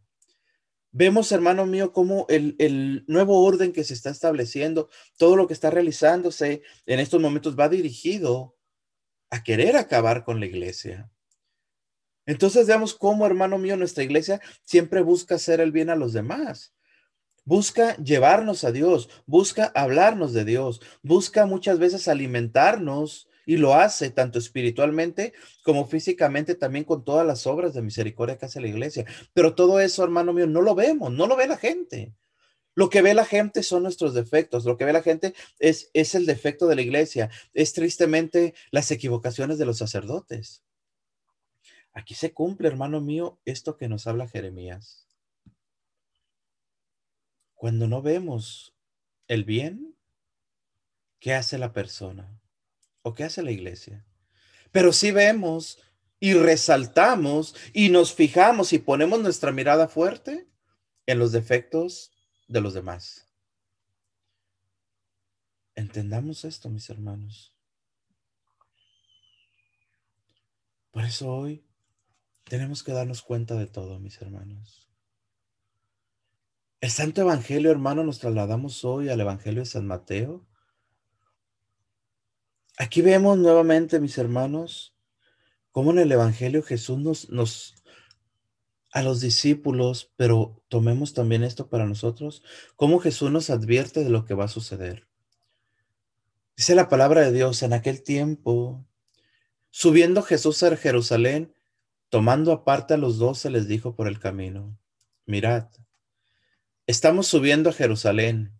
Vemos, 0.91 1.31
hermano 1.31 1.65
mío, 1.65 1.91
cómo 1.91 2.27
el, 2.29 3.05
nuevo 3.07 3.43
orden 3.43 3.73
que 3.73 3.83
se 3.83 3.95
está 3.95 4.11
estableciendo, 4.11 4.91
todo 5.17 5.35
lo 5.35 5.47
que 5.47 5.55
está 5.55 5.71
realizándose 5.71 6.61
en 6.85 6.99
estos 6.99 7.19
momentos 7.19 7.57
va 7.57 7.69
dirigido 7.69 8.55
a 9.31 9.41
querer 9.41 9.75
acabar 9.75 10.23
con 10.23 10.39
la 10.39 10.45
iglesia. 10.45 11.09
Entonces 12.27 12.67
veamos 12.67 12.93
cómo, 12.93 13.25
hermano 13.25 13.57
mío, 13.57 13.77
nuestra 13.77 14.03
iglesia 14.03 14.39
siempre 14.61 15.01
busca 15.01 15.35
hacer 15.35 15.59
el 15.59 15.71
bien 15.71 15.89
a 15.89 15.95
los 15.95 16.13
demás. 16.13 16.75
Busca 17.45 17.97
llevarnos 17.97 18.63
a 18.63 18.71
Dios, 18.71 19.09
busca 19.25 19.71
hablarnos 19.75 20.31
de 20.33 20.45
Dios, 20.45 20.81
busca 21.01 21.45
muchas 21.45 21.77
veces 21.77 22.07
alimentarnos 22.07 23.27
y 23.45 23.57
lo 23.57 23.73
hace 23.73 24.09
tanto 24.09 24.39
espiritualmente 24.39 25.33
como 25.63 25.85
físicamente 25.85 26.55
también 26.55 26.85
con 26.85 27.03
todas 27.03 27.27
las 27.27 27.45
obras 27.45 27.73
de 27.73 27.81
misericordia 27.81 28.37
que 28.37 28.45
hace 28.45 28.61
la 28.61 28.67
iglesia. 28.67 29.05
Pero 29.33 29.55
todo 29.55 29.79
eso, 29.79 30.03
hermano 30.03 30.31
mío, 30.31 30.47
no 30.47 30.61
lo 30.61 30.75
vemos, 30.75 31.11
no 31.11 31.27
lo 31.27 31.35
ve 31.35 31.47
la 31.47 31.57
gente. 31.57 32.13
Lo 32.75 32.89
que 32.89 33.01
ve 33.01 33.13
la 33.13 33.25
gente 33.25 33.61
son 33.61 33.83
nuestros 33.83 34.13
defectos, 34.13 34.65
lo 34.65 34.77
que 34.77 34.85
ve 34.85 34.93
la 34.93 35.03
gente 35.03 35.33
es, 35.59 35.91
es 35.93 36.15
el 36.15 36.25
defecto 36.25 36.67
de 36.67 36.75
la 36.75 36.81
iglesia, 36.81 37.29
es 37.53 37.73
tristemente 37.73 38.55
las 38.71 38.89
equivocaciones 38.89 39.59
de 39.59 39.65
los 39.65 39.77
sacerdotes. 39.77 40.63
Aquí 41.93 42.15
se 42.15 42.33
cumple, 42.33 42.69
hermano 42.69 42.99
mío, 42.99 43.39
esto 43.45 43.77
que 43.77 43.87
nos 43.87 44.07
habla 44.07 44.27
Jeremías. 44.27 45.02
Cuando 47.63 47.87
no 47.87 48.01
vemos 48.01 48.75
el 49.29 49.45
bien, 49.45 49.95
¿qué 51.21 51.33
hace 51.33 51.57
la 51.57 51.71
persona? 51.71 52.37
¿O 53.03 53.13
qué 53.13 53.23
hace 53.23 53.41
la 53.41 53.51
iglesia? 53.51 54.05
Pero 54.73 54.91
si 54.91 55.11
vemos 55.11 55.79
y 56.19 56.33
resaltamos 56.33 57.55
y 57.71 57.87
nos 57.87 58.13
fijamos 58.13 58.73
y 58.73 58.79
ponemos 58.79 59.21
nuestra 59.21 59.53
mirada 59.53 59.87
fuerte 59.87 60.45
en 61.05 61.19
los 61.19 61.31
defectos 61.31 62.11
de 62.49 62.59
los 62.59 62.73
demás. 62.73 63.29
Entendamos 65.73 66.43
esto, 66.43 66.67
mis 66.67 66.89
hermanos. 66.89 67.55
Por 70.91 71.05
eso 71.05 71.33
hoy 71.33 71.63
tenemos 72.43 72.83
que 72.83 72.91
darnos 72.91 73.21
cuenta 73.21 73.55
de 73.55 73.67
todo, 73.67 73.99
mis 73.99 74.21
hermanos. 74.21 74.92
El 76.83 76.91
Santo 76.91 77.21
Evangelio, 77.21 77.71
hermano, 77.71 78.03
nos 78.03 78.19
trasladamos 78.19 78.83
hoy 78.83 79.07
al 79.07 79.21
Evangelio 79.21 79.61
de 79.61 79.65
San 79.65 79.87
Mateo. 79.87 80.45
Aquí 82.77 83.01
vemos 83.01 83.37
nuevamente, 83.37 84.01
mis 84.01 84.17
hermanos, 84.17 84.93
cómo 85.71 85.91
en 85.91 85.99
el 85.99 86.11
Evangelio 86.11 86.61
Jesús 86.61 86.99
nos, 86.99 87.29
nos 87.29 87.75
a 88.91 89.01
los 89.01 89.21
discípulos, 89.21 90.11
pero 90.17 90.61
tomemos 90.67 91.13
también 91.13 91.45
esto 91.45 91.69
para 91.69 91.85
nosotros, 91.85 92.43
cómo 92.75 92.99
Jesús 92.99 93.31
nos 93.31 93.49
advierte 93.49 94.03
de 94.03 94.09
lo 94.09 94.25
que 94.25 94.33
va 94.33 94.43
a 94.43 94.49
suceder. 94.49 95.07
Dice 96.57 96.75
la 96.75 96.89
palabra 96.89 97.21
de 97.21 97.31
Dios, 97.31 97.63
en 97.63 97.71
aquel 97.71 98.03
tiempo, 98.03 98.85
subiendo 99.69 100.21
Jesús 100.21 100.61
a 100.63 100.75
Jerusalén, 100.75 101.55
tomando 102.09 102.51
aparte 102.51 102.95
a 102.95 102.97
los 102.97 103.19
dos, 103.19 103.39
se 103.39 103.49
les 103.49 103.69
dijo 103.69 103.95
por 103.95 104.09
el 104.09 104.19
camino, 104.19 104.77
mirad, 105.25 105.69
estamos 106.87 107.27
subiendo 107.27 107.69
a 107.69 107.73
Jerusalén, 107.73 108.59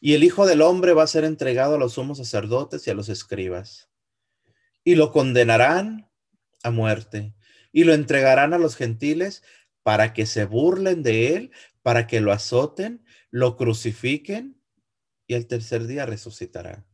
y 0.00 0.14
el 0.14 0.24
Hijo 0.24 0.46
del 0.46 0.62
Hombre 0.62 0.92
va 0.92 1.02
a 1.02 1.08
ser 1.08 1.24
entregado 1.24 1.76
a 1.76 1.78
los 1.78 1.94
sumos 1.94 2.18
sacerdotes 2.18 2.86
y 2.86 2.90
a 2.90 2.94
los 2.94 3.08
escribas, 3.08 3.88
y 4.84 4.96
lo 4.96 5.12
condenarán 5.12 6.10
a 6.62 6.70
muerte, 6.70 7.34
y 7.72 7.84
lo 7.84 7.94
entregarán 7.94 8.54
a 8.54 8.58
los 8.58 8.76
gentiles 8.76 9.42
para 9.82 10.12
que 10.12 10.26
se 10.26 10.44
burlen 10.44 11.02
de 11.02 11.34
él, 11.36 11.50
para 11.82 12.06
que 12.06 12.20
lo 12.20 12.32
azoten, 12.32 13.04
lo 13.30 13.56
crucifiquen 13.56 14.60
y 15.26 15.34
el 15.34 15.46
tercer 15.46 15.86
día 15.86 16.06
resucitará. 16.06 16.86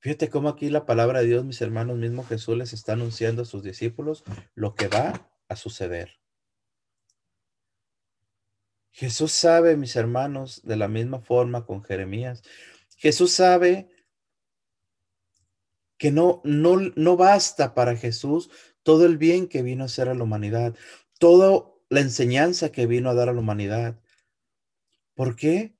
Fíjate 0.00 0.28
cómo 0.28 0.50
aquí 0.50 0.68
la 0.68 0.84
palabra 0.84 1.20
de 1.20 1.26
Dios, 1.26 1.44
mis 1.44 1.62
hermanos, 1.62 1.96
mismo 1.96 2.24
Jesús 2.24 2.56
les 2.58 2.74
está 2.74 2.92
anunciando 2.92 3.42
a 3.42 3.46
sus 3.46 3.62
discípulos 3.62 4.22
lo 4.54 4.74
que 4.74 4.88
va 4.88 5.30
a 5.48 5.56
suceder. 5.56 6.18
Jesús 8.94 9.32
sabe, 9.32 9.76
mis 9.76 9.96
hermanos, 9.96 10.62
de 10.62 10.76
la 10.76 10.86
misma 10.86 11.18
forma 11.18 11.66
con 11.66 11.82
Jeremías. 11.82 12.44
Jesús 12.96 13.32
sabe 13.32 13.88
que 15.98 16.12
no, 16.12 16.40
no, 16.44 16.76
no 16.94 17.16
basta 17.16 17.74
para 17.74 17.96
Jesús 17.96 18.50
todo 18.84 19.04
el 19.04 19.18
bien 19.18 19.48
que 19.48 19.62
vino 19.62 19.82
a 19.82 19.86
hacer 19.86 20.08
a 20.08 20.14
la 20.14 20.22
humanidad, 20.22 20.76
toda 21.18 21.72
la 21.88 22.00
enseñanza 22.02 22.70
que 22.70 22.86
vino 22.86 23.10
a 23.10 23.14
dar 23.14 23.28
a 23.28 23.32
la 23.32 23.40
humanidad. 23.40 24.00
¿Por 25.14 25.34
qué? 25.34 25.74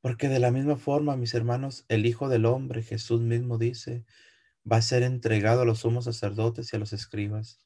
Porque 0.00 0.28
de 0.28 0.38
la 0.38 0.52
misma 0.52 0.76
forma, 0.76 1.16
mis 1.16 1.34
hermanos, 1.34 1.86
el 1.88 2.06
Hijo 2.06 2.28
del 2.28 2.46
Hombre, 2.46 2.84
Jesús 2.84 3.20
mismo 3.20 3.58
dice, 3.58 4.04
va 4.70 4.76
a 4.76 4.82
ser 4.82 5.02
entregado 5.02 5.62
a 5.62 5.64
los 5.64 5.80
sumos 5.80 6.04
sacerdotes 6.04 6.72
y 6.72 6.76
a 6.76 6.78
los 6.78 6.92
escribas. 6.92 7.58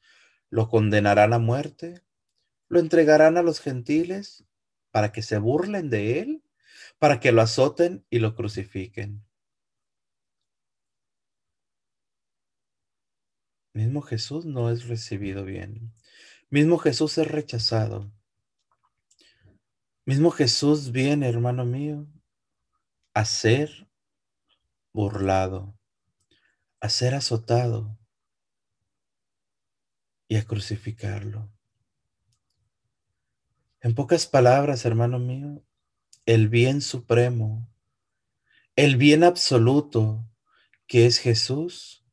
Lo 0.49 0.67
condenarán 0.67 1.31
a 1.33 1.37
muerte, 1.37 2.01
lo 2.71 2.79
entregarán 2.79 3.35
a 3.35 3.43
los 3.43 3.59
gentiles 3.59 4.45
para 4.91 5.11
que 5.11 5.21
se 5.21 5.37
burlen 5.37 5.89
de 5.89 6.21
él, 6.21 6.43
para 6.99 7.19
que 7.19 7.33
lo 7.33 7.41
azoten 7.41 8.05
y 8.09 8.19
lo 8.19 8.33
crucifiquen. 8.33 9.25
Mismo 13.73 14.01
Jesús 14.01 14.45
no 14.45 14.71
es 14.71 14.87
recibido 14.87 15.43
bien. 15.43 15.93
Mismo 16.49 16.77
Jesús 16.77 17.17
es 17.17 17.27
rechazado. 17.27 18.09
Mismo 20.05 20.31
Jesús 20.31 20.93
viene, 20.93 21.27
hermano 21.27 21.65
mío, 21.65 22.07
a 23.13 23.25
ser 23.25 23.89
burlado, 24.93 25.77
a 26.79 26.87
ser 26.87 27.15
azotado 27.15 27.99
y 30.29 30.37
a 30.37 30.45
crucificarlo. 30.45 31.51
En 33.81 33.95
pocas 33.95 34.27
palabras, 34.27 34.85
hermano 34.85 35.17
mío, 35.17 35.63
el 36.27 36.49
bien 36.49 36.81
supremo, 36.81 37.67
el 38.75 38.95
bien 38.95 39.23
absoluto 39.23 40.23
que 40.85 41.07
es 41.07 41.17
Jesús, 41.17 42.05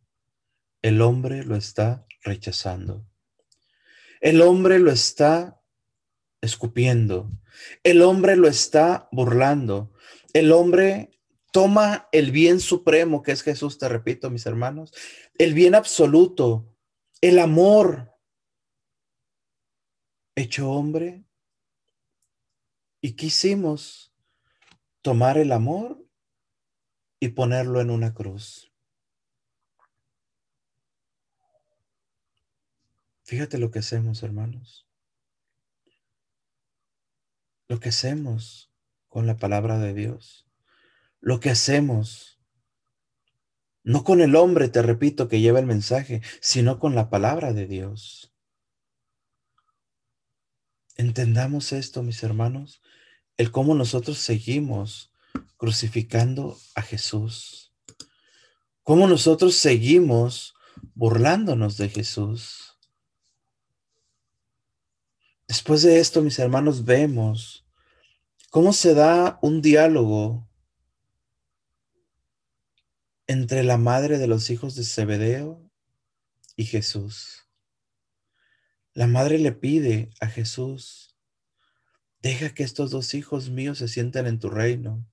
el 0.81 1.03
hombre 1.03 1.45
lo 1.45 1.57
está 1.57 2.07
rechazando. 2.23 3.07
El 4.21 4.41
hombre 4.41 4.79
lo 4.79 4.91
está 4.91 5.61
escupiendo. 6.41 7.31
El 7.83 8.01
hombre 8.03 8.37
lo 8.37 8.49
está 8.49 9.09
burlando. 9.13 9.93
El 10.33 10.53
hombre 10.53 11.21
toma 11.53 12.09
el 12.13 12.31
bien 12.31 12.61
supremo 12.61 13.23
que 13.23 13.33
es 13.33 13.43
Jesús, 13.43 13.79
te 13.79 13.89
repito, 13.89 14.31
mis 14.31 14.47
hermanos, 14.47 14.93
el 15.37 15.55
bien 15.55 15.75
absoluto, 15.75 16.75
el 17.21 17.39
amor 17.39 18.15
hecho 20.35 20.71
hombre. 20.71 21.28
¿Y 23.01 23.13
quisimos 23.13 24.13
tomar 25.03 25.39
el 25.39 25.53
amor 25.53 26.05
y 27.21 27.31
ponerlo 27.31 27.81
en 27.81 27.91
una 27.91 28.15
cruz. 28.15 28.73
Fíjate 33.25 33.59
lo 33.59 33.71
que 33.71 33.81
hacemos, 33.81 34.23
hermanos. 34.23 34.87
Lo 37.69 37.81
que 37.81 37.91
hacemos 37.91 38.73
con 39.09 39.27
la 39.27 39.37
palabra 39.37 39.79
de 39.79 39.93
Dios. 39.93 40.47
Lo 41.21 41.41
que 41.41 41.51
hacemos, 41.51 42.41
no 43.83 44.05
con 44.05 44.21
el 44.21 44.37
hombre, 44.37 44.69
te 44.69 44.81
repito, 44.81 45.29
que 45.29 45.41
lleva 45.41 45.59
el 45.59 45.67
mensaje, 45.67 46.23
sino 46.41 46.79
con 46.79 46.95
la 46.95 47.11
palabra 47.11 47.53
de 47.53 47.67
Dios. 47.67 48.33
Entendamos 50.97 51.73
esto, 51.73 52.03
mis 52.03 52.23
hermanos, 52.23 52.83
el 53.39 53.51
cómo 53.53 53.75
nosotros 53.75 54.19
seguimos 54.19 55.11
crucificando 55.57 56.59
a 56.75 56.83
Jesús. 56.83 57.73
Cómo 58.83 59.07
nosotros 59.07 59.55
seguimos 59.55 60.55
burlándonos 60.95 61.77
de 61.77 61.89
Jesús. 61.89 62.77
Después 65.47 65.83
de 65.83 66.01
esto, 66.01 66.21
mis 66.21 66.39
hermanos, 66.39 66.85
vemos 66.85 67.65
cómo 68.51 68.73
se 68.73 68.95
da 68.95 69.39
un 69.41 69.63
diálogo 69.63 70.49
entre 73.27 73.63
la 73.63 73.79
madre 73.79 74.19
de 74.19 74.27
los 74.27 74.51
hijos 74.51 74.75
de 74.75 74.85
Zebedeo 74.85 75.71
y 76.57 76.65
Jesús. 76.65 77.47
La 78.95 79.07
madre 79.07 79.39
le 79.39 79.53
pide 79.53 80.11
a 80.21 80.27
Jesús, 80.27 81.08
deja 82.21 82.55
que 82.55 82.63
estos 82.63 82.91
dos 82.91 83.15
hijos 83.15 83.51
míos 83.51 83.79
se 83.79 83.89
sienten 83.89 84.27
en 84.27 84.39
tu 84.39 84.51
reino. 84.51 85.07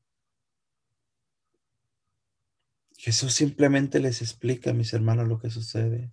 Jesús 2.98 3.34
simplemente 3.34 4.00
les 4.00 4.22
explica, 4.22 4.74
mis 4.74 4.94
hermanos, 4.94 5.28
lo 5.28 5.40
que 5.40 5.50
sucede. 5.50 6.12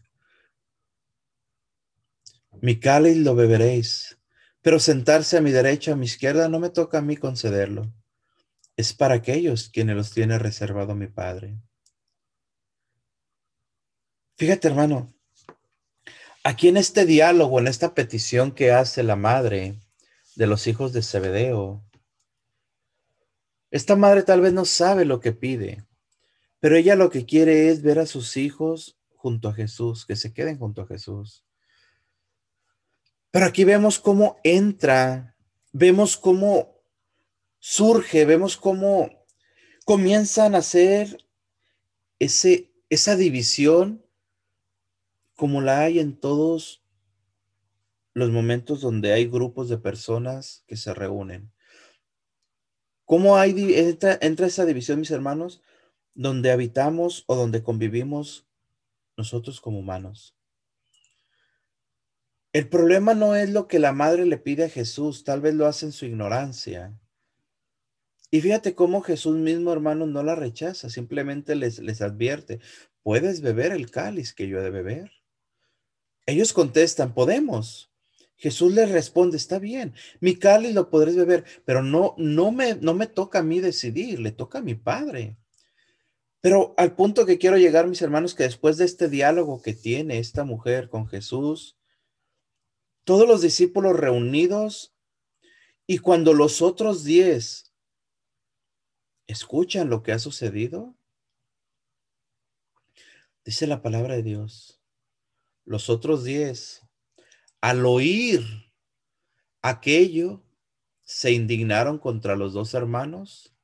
Mi 2.60 2.78
cáliz 2.78 3.16
lo 3.16 3.34
beberéis, 3.34 4.18
pero 4.60 4.78
sentarse 4.78 5.38
a 5.38 5.40
mi 5.40 5.50
derecha, 5.50 5.92
a 5.92 5.96
mi 5.96 6.04
izquierda, 6.04 6.48
no 6.48 6.58
me 6.58 6.70
toca 6.70 6.98
a 6.98 7.02
mí 7.02 7.16
concederlo. 7.16 7.92
Es 8.76 8.92
para 8.92 9.14
aquellos 9.14 9.70
quienes 9.70 9.96
los 9.96 10.10
tiene 10.10 10.38
reservado 10.38 10.94
mi 10.94 11.06
Padre. 11.06 11.56
Fíjate, 14.36 14.68
hermano, 14.68 15.14
aquí 16.44 16.68
en 16.68 16.76
este 16.76 17.06
diálogo, 17.06 17.58
en 17.58 17.68
esta 17.68 17.94
petición 17.94 18.52
que 18.52 18.72
hace 18.72 19.02
la 19.02 19.16
madre 19.16 19.78
de 20.34 20.46
los 20.46 20.66
hijos 20.66 20.92
de 20.92 21.02
Zebedeo. 21.02 21.82
Esta 23.70 23.96
madre 23.96 24.22
tal 24.22 24.40
vez 24.40 24.52
no 24.52 24.64
sabe 24.64 25.04
lo 25.04 25.20
que 25.20 25.32
pide, 25.32 25.84
pero 26.60 26.76
ella 26.76 26.94
lo 26.94 27.10
que 27.10 27.24
quiere 27.24 27.68
es 27.68 27.82
ver 27.82 27.98
a 27.98 28.06
sus 28.06 28.36
hijos 28.36 28.98
junto 29.16 29.48
a 29.48 29.54
Jesús, 29.54 30.04
que 30.04 30.16
se 30.16 30.32
queden 30.32 30.58
junto 30.58 30.82
a 30.82 30.86
Jesús. 30.86 31.44
Pero 33.30 33.46
aquí 33.46 33.64
vemos 33.64 33.98
cómo 33.98 34.38
entra, 34.44 35.36
vemos 35.72 36.16
cómo 36.16 36.82
surge, 37.58 38.24
vemos 38.24 38.56
cómo 38.56 39.10
comienzan 39.84 40.54
a 40.54 40.58
hacer 40.58 41.24
ese, 42.18 42.72
esa 42.90 43.16
división 43.16 44.04
como 45.34 45.60
la 45.60 45.80
hay 45.80 45.98
en 45.98 46.18
todos 46.18 46.81
los 48.14 48.30
momentos 48.30 48.80
donde 48.80 49.12
hay 49.12 49.26
grupos 49.26 49.68
de 49.68 49.78
personas 49.78 50.64
que 50.66 50.76
se 50.76 50.92
reúnen. 50.94 51.52
¿Cómo 53.04 53.36
hay, 53.36 53.74
entra, 53.74 54.46
esa 54.46 54.64
división, 54.64 55.00
mis 55.00 55.10
hermanos? 55.10 55.62
Donde 56.14 56.50
habitamos 56.50 57.24
o 57.26 57.36
donde 57.36 57.62
convivimos 57.62 58.46
nosotros 59.16 59.60
como 59.60 59.78
humanos. 59.78 60.34
El 62.52 62.68
problema 62.68 63.14
no 63.14 63.34
es 63.34 63.50
lo 63.50 63.66
que 63.66 63.78
la 63.78 63.92
madre 63.92 64.26
le 64.26 64.36
pide 64.38 64.64
a 64.64 64.68
Jesús, 64.68 65.24
tal 65.24 65.40
vez 65.40 65.54
lo 65.54 65.66
hace 65.66 65.86
en 65.86 65.92
su 65.92 66.04
ignorancia. 66.04 66.98
Y 68.30 68.40
fíjate 68.40 68.74
cómo 68.74 69.02
Jesús 69.02 69.36
mismo, 69.36 69.72
hermano, 69.72 70.06
no 70.06 70.22
la 70.22 70.34
rechaza, 70.34 70.88
simplemente 70.88 71.54
les, 71.54 71.78
les 71.80 72.00
advierte, 72.00 72.60
puedes 73.02 73.42
beber 73.42 73.72
el 73.72 73.90
cáliz 73.90 74.32
que 74.32 74.48
yo 74.48 74.58
he 74.58 74.62
de 74.62 74.70
beber. 74.70 75.12
Ellos 76.24 76.52
contestan, 76.54 77.12
podemos. 77.12 77.91
Jesús 78.42 78.72
les 78.74 78.90
responde, 78.90 79.36
está 79.36 79.60
bien, 79.60 79.94
mi 80.18 80.36
cáliz 80.36 80.74
lo 80.74 80.90
podréis 80.90 81.16
beber, 81.16 81.44
pero 81.64 81.80
no, 81.80 82.16
no, 82.18 82.50
me, 82.50 82.74
no 82.74 82.92
me 82.92 83.06
toca 83.06 83.38
a 83.38 83.44
mí 83.44 83.60
decidir, 83.60 84.18
le 84.18 84.32
toca 84.32 84.58
a 84.58 84.62
mi 84.62 84.74
Padre. 84.74 85.36
Pero 86.40 86.74
al 86.76 86.96
punto 86.96 87.24
que 87.24 87.38
quiero 87.38 87.56
llegar, 87.56 87.86
mis 87.86 88.02
hermanos, 88.02 88.34
que 88.34 88.42
después 88.42 88.78
de 88.78 88.84
este 88.84 89.08
diálogo 89.08 89.62
que 89.62 89.74
tiene 89.74 90.18
esta 90.18 90.42
mujer 90.42 90.88
con 90.88 91.06
Jesús, 91.06 91.78
todos 93.04 93.28
los 93.28 93.42
discípulos 93.42 93.96
reunidos 93.96 94.92
y 95.86 95.98
cuando 95.98 96.34
los 96.34 96.62
otros 96.62 97.04
diez 97.04 97.72
escuchan 99.28 99.88
lo 99.88 100.02
que 100.02 100.10
ha 100.10 100.18
sucedido? 100.18 100.96
Dice 103.44 103.68
la 103.68 103.82
palabra 103.82 104.16
de 104.16 104.24
Dios. 104.24 104.80
Los 105.64 105.88
otros 105.90 106.24
diez, 106.24 106.82
al 107.62 107.86
oír 107.86 108.44
aquello, 109.62 110.42
se 111.02 111.30
indignaron 111.30 111.98
contra 111.98 112.36
los 112.36 112.52
dos 112.52 112.74
hermanos. 112.74 113.54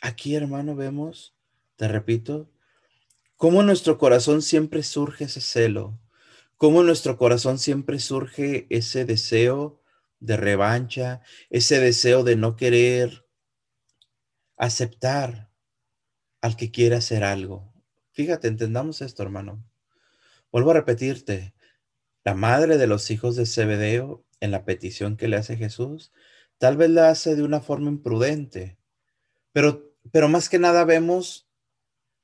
Aquí, 0.00 0.34
hermano, 0.34 0.74
vemos, 0.74 1.36
te 1.76 1.86
repito, 1.86 2.50
cómo 3.36 3.62
nuestro 3.62 3.98
corazón 3.98 4.40
siempre 4.40 4.82
surge 4.82 5.24
ese 5.24 5.42
celo, 5.42 6.00
cómo 6.56 6.80
en 6.80 6.86
nuestro 6.86 7.18
corazón 7.18 7.58
siempre 7.58 7.98
surge 7.98 8.66
ese 8.70 9.04
deseo 9.04 9.82
de 10.18 10.38
revancha, 10.38 11.20
ese 11.50 11.78
deseo 11.78 12.24
de 12.24 12.36
no 12.36 12.56
querer 12.56 13.26
aceptar 14.56 15.50
al 16.40 16.56
que 16.56 16.70
quiere 16.70 16.96
hacer 16.96 17.22
algo. 17.22 17.77
Fíjate, 18.18 18.48
entendamos 18.48 19.00
esto, 19.00 19.22
hermano. 19.22 19.64
Vuelvo 20.50 20.72
a 20.72 20.74
repetirte, 20.74 21.54
la 22.24 22.34
madre 22.34 22.76
de 22.76 22.88
los 22.88 23.12
hijos 23.12 23.36
de 23.36 23.46
Zebedeo, 23.46 24.24
en 24.40 24.50
la 24.50 24.64
petición 24.64 25.16
que 25.16 25.28
le 25.28 25.36
hace 25.36 25.56
Jesús, 25.56 26.10
tal 26.58 26.76
vez 26.76 26.90
la 26.90 27.10
hace 27.10 27.36
de 27.36 27.44
una 27.44 27.60
forma 27.60 27.90
imprudente, 27.90 28.76
pero, 29.52 29.94
pero 30.10 30.28
más 30.28 30.48
que 30.48 30.58
nada 30.58 30.84
vemos 30.84 31.48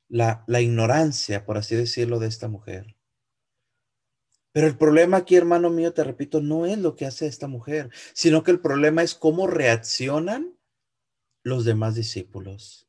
la, 0.08 0.42
la 0.48 0.60
ignorancia, 0.60 1.44
por 1.44 1.58
así 1.58 1.76
decirlo, 1.76 2.18
de 2.18 2.26
esta 2.26 2.48
mujer. 2.48 2.96
Pero 4.50 4.66
el 4.66 4.76
problema 4.76 5.18
aquí, 5.18 5.36
hermano 5.36 5.70
mío, 5.70 5.94
te 5.94 6.02
repito, 6.02 6.40
no 6.40 6.66
es 6.66 6.76
lo 6.76 6.96
que 6.96 7.06
hace 7.06 7.28
esta 7.28 7.46
mujer, 7.46 7.90
sino 8.14 8.42
que 8.42 8.50
el 8.50 8.58
problema 8.58 9.04
es 9.04 9.14
cómo 9.14 9.46
reaccionan 9.46 10.58
los 11.44 11.64
demás 11.64 11.94
discípulos. 11.94 12.88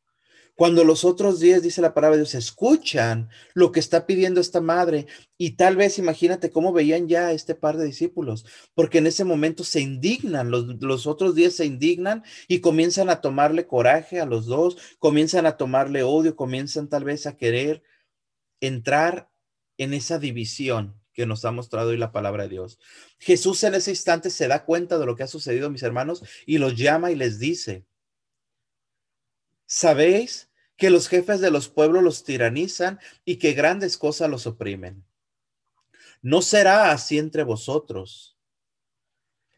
Cuando 0.55 0.85
los 0.85 1.03
otros 1.03 1.41
días, 1.41 1.61
dice 1.61 1.81
la 1.81 1.93
palabra 1.93 2.15
de 2.15 2.23
Dios, 2.23 2.33
escuchan 2.33 3.29
lo 3.53 3.73
que 3.73 3.81
está 3.81 4.05
pidiendo 4.05 4.39
esta 4.39 4.61
madre 4.61 5.05
y 5.37 5.57
tal 5.57 5.75
vez 5.75 5.99
imagínate 5.99 6.49
cómo 6.49 6.71
veían 6.71 7.09
ya 7.09 7.27
a 7.27 7.31
este 7.33 7.55
par 7.55 7.75
de 7.75 7.85
discípulos, 7.85 8.45
porque 8.73 8.99
en 8.99 9.07
ese 9.07 9.25
momento 9.25 9.65
se 9.65 9.81
indignan, 9.81 10.51
los, 10.51 10.81
los 10.81 11.07
otros 11.07 11.35
días 11.35 11.55
se 11.55 11.65
indignan 11.65 12.23
y 12.47 12.61
comienzan 12.61 13.09
a 13.09 13.19
tomarle 13.19 13.67
coraje 13.67 14.21
a 14.21 14.25
los 14.25 14.45
dos, 14.45 14.77
comienzan 14.97 15.45
a 15.45 15.57
tomarle 15.57 16.03
odio, 16.03 16.37
comienzan 16.37 16.87
tal 16.87 17.03
vez 17.03 17.27
a 17.27 17.35
querer 17.35 17.83
entrar 18.61 19.29
en 19.77 19.93
esa 19.93 20.19
división 20.19 21.01
que 21.11 21.25
nos 21.25 21.43
ha 21.43 21.51
mostrado 21.51 21.89
hoy 21.89 21.97
la 21.97 22.13
palabra 22.13 22.43
de 22.43 22.49
Dios. 22.49 22.79
Jesús 23.19 23.61
en 23.65 23.75
ese 23.75 23.91
instante 23.91 24.29
se 24.29 24.47
da 24.47 24.63
cuenta 24.63 24.97
de 24.97 25.05
lo 25.05 25.17
que 25.17 25.23
ha 25.23 25.27
sucedido, 25.27 25.69
mis 25.69 25.83
hermanos, 25.83 26.23
y 26.45 26.59
los 26.59 26.75
llama 26.75 27.11
y 27.11 27.15
les 27.15 27.39
dice, 27.39 27.85
¿sabéis 29.65 30.44
que 30.77 30.89
los 30.89 31.07
jefes 31.07 31.39
de 31.39 31.51
los 31.51 31.69
pueblos 31.69 32.03
los 32.03 32.23
tiranizan 32.23 32.99
y 33.23 33.37
que 33.37 33.53
grandes 33.53 33.97
cosas 33.97 34.29
los 34.29 34.47
oprimen? 34.47 35.05
No 36.21 36.41
será 36.41 36.91
así 36.91 37.17
entre 37.17 37.43
vosotros. 37.43 38.37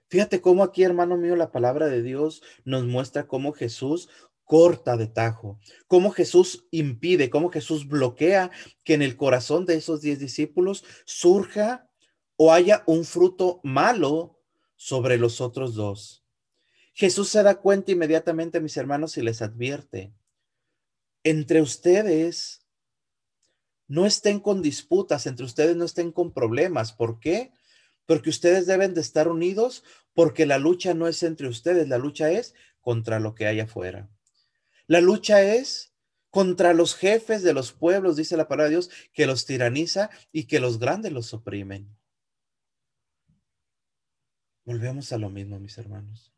Fíjate 0.10 0.42
cómo 0.42 0.64
aquí, 0.64 0.84
hermano 0.84 1.18
mío, 1.18 1.36
la 1.36 1.52
palabra 1.52 1.88
de 1.88 2.02
Dios 2.02 2.42
nos 2.64 2.86
muestra 2.86 3.28
cómo 3.28 3.52
Jesús 3.52 4.10
corta 4.48 4.96
de 4.96 5.08
tajo, 5.08 5.60
cómo 5.88 6.12
Jesús 6.12 6.66
impide, 6.72 7.30
cómo 7.30 7.50
Jesús 7.50 7.88
bloquea 7.88 8.50
que 8.86 8.94
en 8.94 9.02
el 9.02 9.18
corazón 9.18 9.66
de 9.66 9.76
esos 9.76 10.02
diez 10.02 10.20
discípulos 10.20 10.86
surja 11.06 11.90
o 12.38 12.54
haya 12.54 12.84
un 12.86 13.04
fruto 13.04 13.60
malo 13.64 14.40
sobre 14.78 15.18
los 15.18 15.42
otros 15.42 15.76
dos. 15.76 16.24
Jesús 16.94 17.28
se 17.30 17.44
da 17.44 17.60
cuenta 17.60 17.92
inmediatamente, 17.92 18.62
mis 18.62 18.78
hermanos, 18.78 19.18
y 19.18 19.22
les 19.22 19.42
advierte, 19.42 20.14
entre 21.30 21.62
ustedes 21.62 22.66
no 23.88 24.06
estén 24.06 24.40
con 24.40 24.62
disputas, 24.62 25.28
entre 25.28 25.46
ustedes 25.46 25.76
no 25.76 25.86
estén 25.86 26.12
con 26.12 26.34
problemas. 26.34 26.94
¿Por 26.94 27.20
qué? 27.20 27.52
Porque 28.06 28.30
ustedes 28.30 28.66
deben 28.66 28.94
de 28.94 29.02
estar 29.02 29.28
unidos 29.28 29.84
porque 30.14 30.46
la 30.46 30.58
lucha 30.58 30.94
no 30.94 31.08
es 31.08 31.24
entre 31.24 31.48
ustedes, 31.48 31.88
la 31.88 31.98
lucha 31.98 32.32
es 32.32 32.54
contra 32.80 33.20
lo 33.20 33.36
que 33.36 33.46
hay 33.46 33.60
afuera. 33.60 34.10
La 34.88 35.02
lucha 35.02 35.42
es 35.42 35.94
contra 36.30 36.74
los 36.74 36.96
jefes 36.96 37.44
de 37.44 37.54
los 37.54 37.72
pueblos, 37.74 38.16
dice 38.16 38.38
la 38.38 38.48
palabra 38.48 38.66
de 38.66 38.76
Dios, 38.76 38.90
que 39.14 39.26
los 39.26 39.46
tiraniza 39.46 40.10
y 40.32 40.46
que 40.46 40.60
los 40.60 40.80
grandes 40.80 41.12
los 41.12 41.34
oprimen. 41.34 41.98
Volvemos 44.66 45.12
a 45.12 45.18
lo 45.18 45.30
mismo, 45.30 45.60
mis 45.60 45.78
hermanos. 45.78 46.37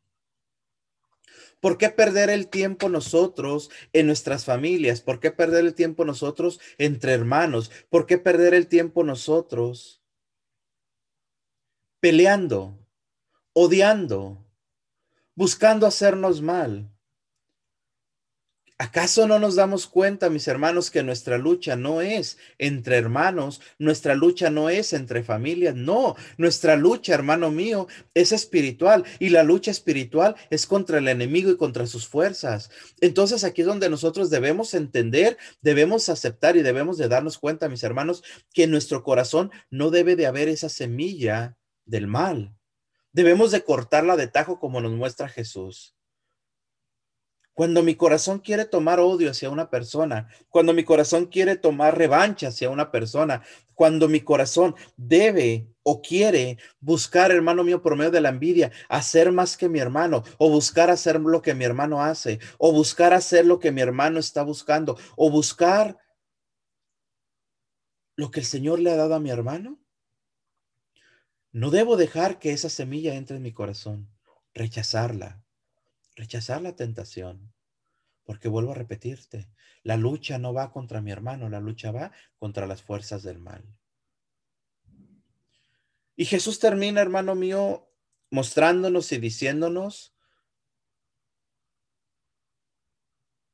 ¿Por 1.60 1.76
qué 1.76 1.90
perder 1.90 2.30
el 2.30 2.48
tiempo 2.48 2.88
nosotros 2.88 3.70
en 3.92 4.06
nuestras 4.06 4.44
familias? 4.46 5.02
¿Por 5.02 5.20
qué 5.20 5.30
perder 5.30 5.66
el 5.66 5.74
tiempo 5.74 6.04
nosotros 6.04 6.58
entre 6.78 7.12
hermanos? 7.12 7.70
¿Por 7.90 8.06
qué 8.06 8.18
perder 8.18 8.54
el 8.54 8.66
tiempo 8.66 9.04
nosotros 9.04 10.02
peleando, 12.00 12.78
odiando, 13.52 14.42
buscando 15.34 15.86
hacernos 15.86 16.40
mal? 16.40 16.90
¿Acaso 18.80 19.28
no 19.28 19.38
nos 19.38 19.56
damos 19.56 19.86
cuenta, 19.86 20.30
mis 20.30 20.48
hermanos, 20.48 20.90
que 20.90 21.02
nuestra 21.02 21.36
lucha 21.36 21.76
no 21.76 22.00
es 22.00 22.38
entre 22.56 22.96
hermanos, 22.96 23.60
nuestra 23.78 24.14
lucha 24.14 24.48
no 24.48 24.70
es 24.70 24.94
entre 24.94 25.22
familias, 25.22 25.74
no, 25.74 26.16
nuestra 26.38 26.76
lucha, 26.76 27.12
hermano 27.12 27.50
mío, 27.50 27.88
es 28.14 28.32
espiritual 28.32 29.04
y 29.18 29.28
la 29.28 29.42
lucha 29.42 29.70
espiritual 29.70 30.34
es 30.48 30.66
contra 30.66 30.96
el 30.96 31.08
enemigo 31.08 31.50
y 31.50 31.58
contra 31.58 31.86
sus 31.86 32.08
fuerzas. 32.08 32.70
Entonces 33.02 33.44
aquí 33.44 33.60
es 33.60 33.66
donde 33.66 33.90
nosotros 33.90 34.30
debemos 34.30 34.72
entender, 34.72 35.36
debemos 35.60 36.08
aceptar 36.08 36.56
y 36.56 36.62
debemos 36.62 36.96
de 36.96 37.08
darnos 37.08 37.36
cuenta, 37.36 37.68
mis 37.68 37.82
hermanos, 37.82 38.22
que 38.54 38.62
en 38.62 38.70
nuestro 38.70 39.02
corazón 39.02 39.50
no 39.68 39.90
debe 39.90 40.16
de 40.16 40.24
haber 40.24 40.48
esa 40.48 40.70
semilla 40.70 41.54
del 41.84 42.06
mal. 42.06 42.56
Debemos 43.12 43.50
de 43.50 43.62
cortarla 43.62 44.16
de 44.16 44.28
tajo 44.28 44.58
como 44.58 44.80
nos 44.80 44.92
muestra 44.92 45.28
Jesús. 45.28 45.99
Cuando 47.60 47.82
mi 47.82 47.94
corazón 47.94 48.38
quiere 48.38 48.64
tomar 48.64 49.00
odio 49.00 49.30
hacia 49.30 49.50
una 49.50 49.68
persona, 49.68 50.28
cuando 50.48 50.72
mi 50.72 50.82
corazón 50.82 51.26
quiere 51.26 51.56
tomar 51.56 51.98
revancha 51.98 52.48
hacia 52.48 52.70
una 52.70 52.90
persona, 52.90 53.42
cuando 53.74 54.08
mi 54.08 54.22
corazón 54.22 54.74
debe 54.96 55.68
o 55.82 56.00
quiere 56.00 56.56
buscar, 56.80 57.30
hermano 57.30 57.62
mío, 57.62 57.82
por 57.82 57.96
medio 57.96 58.12
de 58.12 58.22
la 58.22 58.30
envidia, 58.30 58.72
hacer 58.88 59.30
más 59.30 59.58
que 59.58 59.68
mi 59.68 59.78
hermano, 59.78 60.22
o 60.38 60.48
buscar 60.48 60.88
hacer 60.88 61.20
lo 61.20 61.42
que 61.42 61.54
mi 61.54 61.66
hermano 61.66 62.02
hace, 62.02 62.38
o 62.56 62.72
buscar 62.72 63.12
hacer 63.12 63.44
lo 63.44 63.58
que 63.58 63.72
mi 63.72 63.82
hermano 63.82 64.20
está 64.20 64.42
buscando, 64.42 64.96
o 65.14 65.30
buscar 65.30 65.98
lo 68.16 68.30
que 68.30 68.40
el 68.40 68.46
Señor 68.46 68.78
le 68.78 68.90
ha 68.90 68.96
dado 68.96 69.16
a 69.16 69.20
mi 69.20 69.28
hermano, 69.28 69.78
No 71.52 71.70
debo 71.70 71.98
dejar 71.98 72.38
que 72.38 72.52
esa 72.52 72.70
semilla 72.70 73.16
entre 73.16 73.36
en 73.36 73.42
mi 73.42 73.52
corazón, 73.52 74.08
rechazarla, 74.54 75.42
rechazar 76.20 76.60
la 76.60 76.76
tentación, 76.76 77.52
porque 78.24 78.48
vuelvo 78.48 78.72
a 78.72 78.74
repetirte, 78.74 79.48
la 79.82 79.96
lucha 79.96 80.38
no 80.38 80.52
va 80.52 80.70
contra 80.70 81.00
mi 81.00 81.10
hermano, 81.10 81.48
la 81.48 81.60
lucha 81.60 81.90
va 81.90 82.12
contra 82.38 82.66
las 82.66 82.82
fuerzas 82.82 83.22
del 83.22 83.38
mal. 83.38 83.64
Y 86.14 86.26
Jesús 86.26 86.58
termina, 86.58 87.00
hermano 87.00 87.34
mío, 87.34 87.90
mostrándonos 88.30 89.10
y 89.12 89.18
diciéndonos 89.18 90.14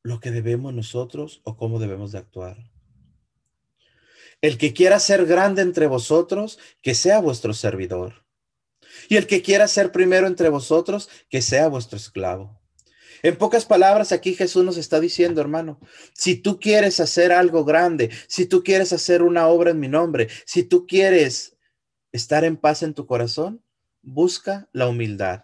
lo 0.02 0.18
que 0.18 0.32
debemos 0.32 0.74
nosotros 0.74 1.40
o 1.44 1.56
cómo 1.56 1.78
debemos 1.78 2.10
de 2.10 2.18
actuar. 2.18 2.72
El 4.40 4.58
que 4.58 4.74
quiera 4.74 4.98
ser 4.98 5.26
grande 5.26 5.62
entre 5.62 5.86
vosotros, 5.86 6.58
que 6.82 6.94
sea 6.94 7.20
vuestro 7.20 7.54
servidor. 7.54 8.26
Y 9.08 9.16
el 9.16 9.26
que 9.26 9.42
quiera 9.42 9.68
ser 9.68 9.92
primero 9.92 10.26
entre 10.26 10.48
vosotros, 10.48 11.08
que 11.28 11.42
sea 11.42 11.68
vuestro 11.68 11.96
esclavo. 11.96 12.55
En 13.26 13.36
pocas 13.36 13.64
palabras, 13.64 14.12
aquí 14.12 14.36
Jesús 14.36 14.64
nos 14.64 14.76
está 14.76 15.00
diciendo, 15.00 15.40
hermano, 15.40 15.80
si 16.12 16.36
tú 16.36 16.60
quieres 16.60 17.00
hacer 17.00 17.32
algo 17.32 17.64
grande, 17.64 18.10
si 18.28 18.46
tú 18.46 18.62
quieres 18.62 18.92
hacer 18.92 19.20
una 19.24 19.48
obra 19.48 19.72
en 19.72 19.80
mi 19.80 19.88
nombre, 19.88 20.28
si 20.44 20.62
tú 20.62 20.86
quieres 20.86 21.56
estar 22.12 22.44
en 22.44 22.56
paz 22.56 22.84
en 22.84 22.94
tu 22.94 23.04
corazón, 23.04 23.64
busca 24.00 24.68
la 24.72 24.86
humildad. 24.86 25.42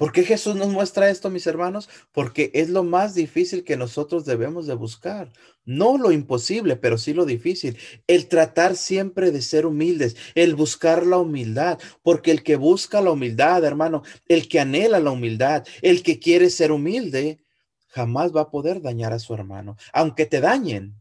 ¿Por 0.00 0.12
qué 0.12 0.24
Jesús 0.24 0.56
nos 0.56 0.68
muestra 0.68 1.10
esto, 1.10 1.28
mis 1.28 1.46
hermanos? 1.46 1.90
Porque 2.10 2.50
es 2.54 2.70
lo 2.70 2.84
más 2.84 3.14
difícil 3.14 3.64
que 3.64 3.76
nosotros 3.76 4.24
debemos 4.24 4.66
de 4.66 4.72
buscar. 4.72 5.30
No 5.66 5.98
lo 5.98 6.10
imposible, 6.10 6.76
pero 6.76 6.96
sí 6.96 7.12
lo 7.12 7.26
difícil. 7.26 7.76
El 8.06 8.26
tratar 8.26 8.76
siempre 8.76 9.30
de 9.30 9.42
ser 9.42 9.66
humildes, 9.66 10.16
el 10.34 10.54
buscar 10.54 11.04
la 11.04 11.18
humildad, 11.18 11.78
porque 12.02 12.30
el 12.30 12.42
que 12.42 12.56
busca 12.56 13.02
la 13.02 13.10
humildad, 13.10 13.62
hermano, 13.62 14.02
el 14.26 14.48
que 14.48 14.60
anhela 14.60 15.00
la 15.00 15.10
humildad, 15.10 15.66
el 15.82 16.02
que 16.02 16.18
quiere 16.18 16.48
ser 16.48 16.72
humilde, 16.72 17.44
jamás 17.88 18.34
va 18.34 18.40
a 18.40 18.50
poder 18.50 18.80
dañar 18.80 19.12
a 19.12 19.18
su 19.18 19.34
hermano, 19.34 19.76
aunque 19.92 20.24
te 20.24 20.40
dañen 20.40 20.99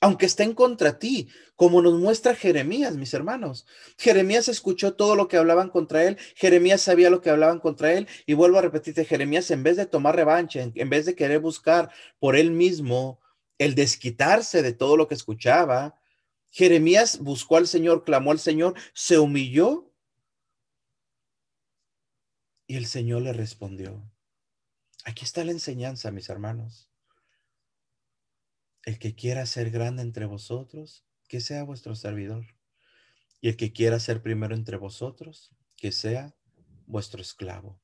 aunque 0.00 0.26
estén 0.26 0.54
contra 0.54 0.98
ti, 0.98 1.28
como 1.56 1.82
nos 1.82 1.98
muestra 1.98 2.34
Jeremías, 2.34 2.96
mis 2.96 3.14
hermanos. 3.14 3.66
Jeremías 3.98 4.48
escuchó 4.48 4.94
todo 4.94 5.16
lo 5.16 5.26
que 5.28 5.36
hablaban 5.36 5.70
contra 5.70 6.04
él, 6.04 6.18
Jeremías 6.36 6.82
sabía 6.82 7.10
lo 7.10 7.20
que 7.20 7.30
hablaban 7.30 7.58
contra 7.58 7.92
él, 7.92 8.06
y 8.26 8.34
vuelvo 8.34 8.58
a 8.58 8.62
repetirte, 8.62 9.04
Jeremías 9.04 9.50
en 9.50 9.62
vez 9.62 9.76
de 9.76 9.86
tomar 9.86 10.14
revancha, 10.14 10.62
en, 10.62 10.90
vez 10.90 11.06
de 11.06 11.16
querer 11.16 11.40
buscar 11.40 11.90
por 12.18 12.36
él 12.36 12.52
mismo 12.52 13.20
el 13.58 13.74
desquitarse 13.74 14.62
de 14.62 14.72
todo 14.72 14.96
lo 14.96 15.08
que 15.08 15.14
escuchaba, 15.14 16.00
Jeremías 16.50 17.18
buscó 17.18 17.56
al 17.56 17.66
Señor, 17.66 18.04
clamó 18.04 18.30
al 18.30 18.38
Señor, 18.38 18.74
se 18.94 19.18
humilló, 19.18 19.92
y 22.68 22.76
el 22.76 22.86
Señor 22.86 23.22
le 23.22 23.32
respondió. 23.32 24.02
Aquí 25.04 25.24
está 25.24 25.42
la 25.42 25.52
enseñanza, 25.52 26.10
mis 26.10 26.28
hermanos. 26.28 26.87
El 28.88 28.98
que 28.98 29.14
quiera 29.14 29.44
ser 29.44 29.70
grande 29.70 30.00
entre 30.00 30.24
vosotros, 30.24 31.04
que 31.28 31.42
sea 31.42 31.62
vuestro 31.62 31.94
servidor. 31.94 32.46
Y 33.42 33.50
el 33.50 33.58
que 33.58 33.70
quiera 33.70 34.00
ser 34.00 34.22
primero 34.22 34.54
entre 34.54 34.78
vosotros, 34.78 35.50
que 35.76 35.92
sea 35.92 36.34
vuestro 36.86 37.20
esclavo. 37.20 37.78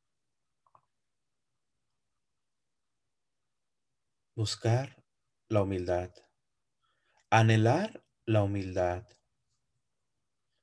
Buscar 4.35 5.05
la 5.51 5.61
humildad. 5.61 6.11
Anhelar 7.29 8.03
la 8.25 8.43
humildad. 8.43 9.07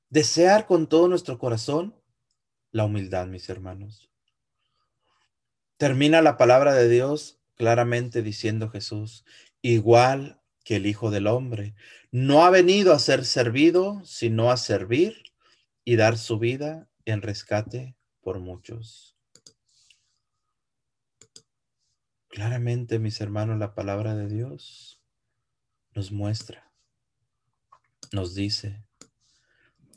Desear 0.09 0.65
con 0.65 0.89
todo 0.89 1.07
nuestro 1.07 1.37
corazón 1.37 1.95
la 2.71 2.85
humildad, 2.85 3.27
mis 3.27 3.47
hermanos. 3.47 4.09
Termina 5.77 6.23
la 6.23 6.35
palabra 6.37 6.73
de 6.73 6.89
Dios 6.89 7.37
claramente 7.53 8.23
diciendo 8.23 8.71
Jesús, 8.71 9.23
igual 9.61 10.41
que 10.63 10.77
el 10.77 10.85
Hijo 10.85 11.11
del 11.11 11.27
Hombre. 11.27 11.75
No 12.11 12.43
ha 12.43 12.49
venido 12.49 12.93
a 12.93 12.99
ser 12.99 13.25
servido, 13.25 14.03
sino 14.05 14.51
a 14.51 14.57
servir 14.57 15.23
y 15.83 15.95
dar 15.95 16.17
su 16.17 16.39
vida 16.39 16.89
en 17.05 17.21
rescate 17.21 17.95
por 18.21 18.39
muchos. 18.39 19.17
Claramente, 22.27 22.99
mis 22.99 23.19
hermanos, 23.19 23.59
la 23.59 23.75
palabra 23.75 24.15
de 24.15 24.27
Dios 24.29 25.01
nos 25.93 26.11
muestra, 26.11 26.71
nos 28.13 28.35
dice, 28.35 28.85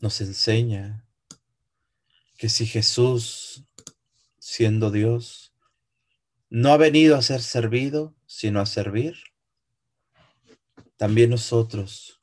nos 0.00 0.20
enseña 0.20 1.06
que 2.36 2.48
si 2.48 2.66
Jesús, 2.66 3.64
siendo 4.38 4.90
Dios, 4.90 5.54
no 6.50 6.72
ha 6.72 6.76
venido 6.76 7.16
a 7.16 7.22
ser 7.22 7.40
servido, 7.40 8.16
sino 8.26 8.60
a 8.60 8.66
servir, 8.66 9.14
también 11.04 11.28
nosotros 11.28 12.22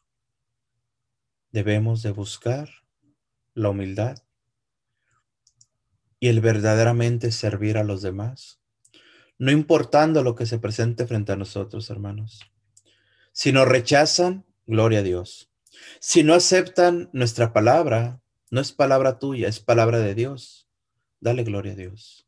debemos 1.52 2.02
de 2.02 2.10
buscar 2.10 2.68
la 3.54 3.70
humildad 3.70 4.18
y 6.20 6.30
el 6.30 6.42
verdaderamente 6.42 7.32
servir 7.32 7.78
a 7.78 7.84
los 7.84 8.02
demás, 8.02 8.60
no 9.38 9.52
importando 9.52 10.24
lo 10.24 10.34
que 10.34 10.48
se 10.48 10.58
presente 10.58 11.06
frente 11.06 11.32
a 11.32 11.36
nosotros, 11.36 11.92
hermanos. 11.92 12.40
Si 13.34 13.52
nos 13.52 13.68
rechazan, 13.68 14.48
gloria 14.66 15.02
a 15.02 15.04
Dios. 15.04 15.52
Si 16.00 16.24
no 16.24 16.34
aceptan 16.34 17.12
nuestra 17.14 17.54
palabra, 17.54 18.24
no 18.50 18.62
es 18.62 18.72
palabra 18.72 19.20
tuya, 19.20 19.48
es 19.48 19.60
palabra 19.60 20.00
de 20.00 20.16
Dios. 20.16 20.68
Dale 21.20 21.44
gloria 21.44 21.74
a 21.74 21.76
Dios. 21.76 22.28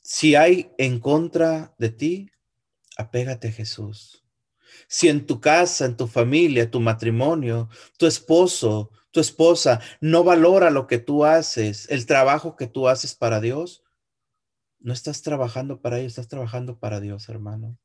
Si 0.00 0.36
hay 0.36 0.70
en 0.78 1.00
contra 1.00 1.74
de 1.76 1.88
ti, 1.88 2.30
apégate 2.96 3.48
a 3.48 3.52
Jesús. 3.52 4.24
Si 4.86 5.08
en 5.08 5.26
tu 5.26 5.40
casa, 5.40 5.84
en 5.84 5.96
tu 5.96 6.06
familia, 6.06 6.70
tu 6.70 6.80
matrimonio, 6.80 7.68
tu 7.98 8.06
esposo, 8.06 8.90
tu 9.10 9.20
esposa 9.20 9.80
no 10.00 10.24
valora 10.24 10.70
lo 10.70 10.86
que 10.86 10.98
tú 10.98 11.24
haces, 11.24 11.90
el 11.90 12.06
trabajo 12.06 12.56
que 12.56 12.66
tú 12.66 12.88
haces 12.88 13.14
para 13.14 13.40
Dios, 13.40 13.82
no 14.78 14.92
estás 14.92 15.22
trabajando 15.22 15.80
para 15.80 15.98
ellos, 15.98 16.12
estás 16.12 16.28
trabajando 16.28 16.78
para 16.78 17.00
Dios, 17.00 17.28
hermano. 17.28 17.78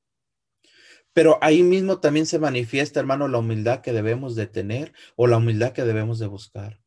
Pero 1.13 1.38
ahí 1.41 1.63
mismo 1.63 1.99
también 1.99 2.25
se 2.25 2.39
manifiesta, 2.39 2.99
hermano, 2.99 3.27
la 3.27 3.38
humildad 3.38 3.82
que 3.82 3.93
debemos 3.93 4.36
de 4.36 4.47
tener 4.47 4.93
o 5.15 5.27
la 5.27 5.38
humildad 5.38 5.71
que 5.71 5.84
debemos 5.84 6.19
de 6.19 6.27
buscar. 6.27 6.82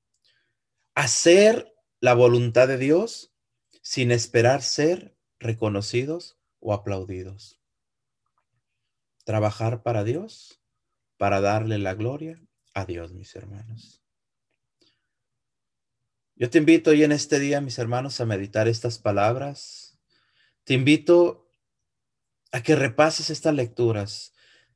Hacer 0.94 1.74
la 2.00 2.14
voluntad 2.14 2.68
de 2.68 2.78
Dios 2.78 3.34
sin 3.82 4.10
esperar 4.10 4.62
ser 4.62 5.16
reconocidos 5.38 6.38
o 6.60 6.72
aplaudidos 6.72 7.60
trabajar 9.26 9.82
para 9.82 10.04
Dios, 10.04 10.62
para 11.18 11.40
darle 11.40 11.78
la 11.78 11.94
gloria 11.94 12.40
a 12.74 12.86
Dios, 12.86 13.12
mis 13.12 13.34
hermanos. 13.34 14.00
Yo 16.36 16.48
te 16.48 16.58
invito 16.58 16.90
hoy 16.90 17.02
en 17.02 17.10
este 17.10 17.40
día, 17.40 17.60
mis 17.60 17.78
hermanos, 17.78 18.20
a 18.20 18.24
meditar 18.24 18.68
estas 18.68 18.98
palabras. 18.98 19.98
Te 20.62 20.74
invito 20.74 21.50
a 22.52 22.62
que 22.62 22.76
repases 22.76 23.30
estas 23.30 23.52
lecturas, 23.54 24.32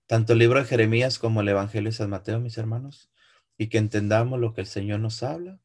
tanto 0.06 0.32
el 0.32 0.40
libro 0.40 0.58
de 0.58 0.66
Jeremías 0.66 1.20
como 1.20 1.42
el 1.42 1.48
Evangelio 1.48 1.90
de 1.90 1.96
San 1.96 2.10
Mateo, 2.10 2.40
mis 2.40 2.58
hermanos, 2.58 3.08
y 3.56 3.68
que 3.68 3.78
entendamos 3.78 4.40
lo 4.40 4.52
que 4.52 4.62
el 4.62 4.66
Señor 4.66 4.98
nos 4.98 5.22
habla, 5.22 5.60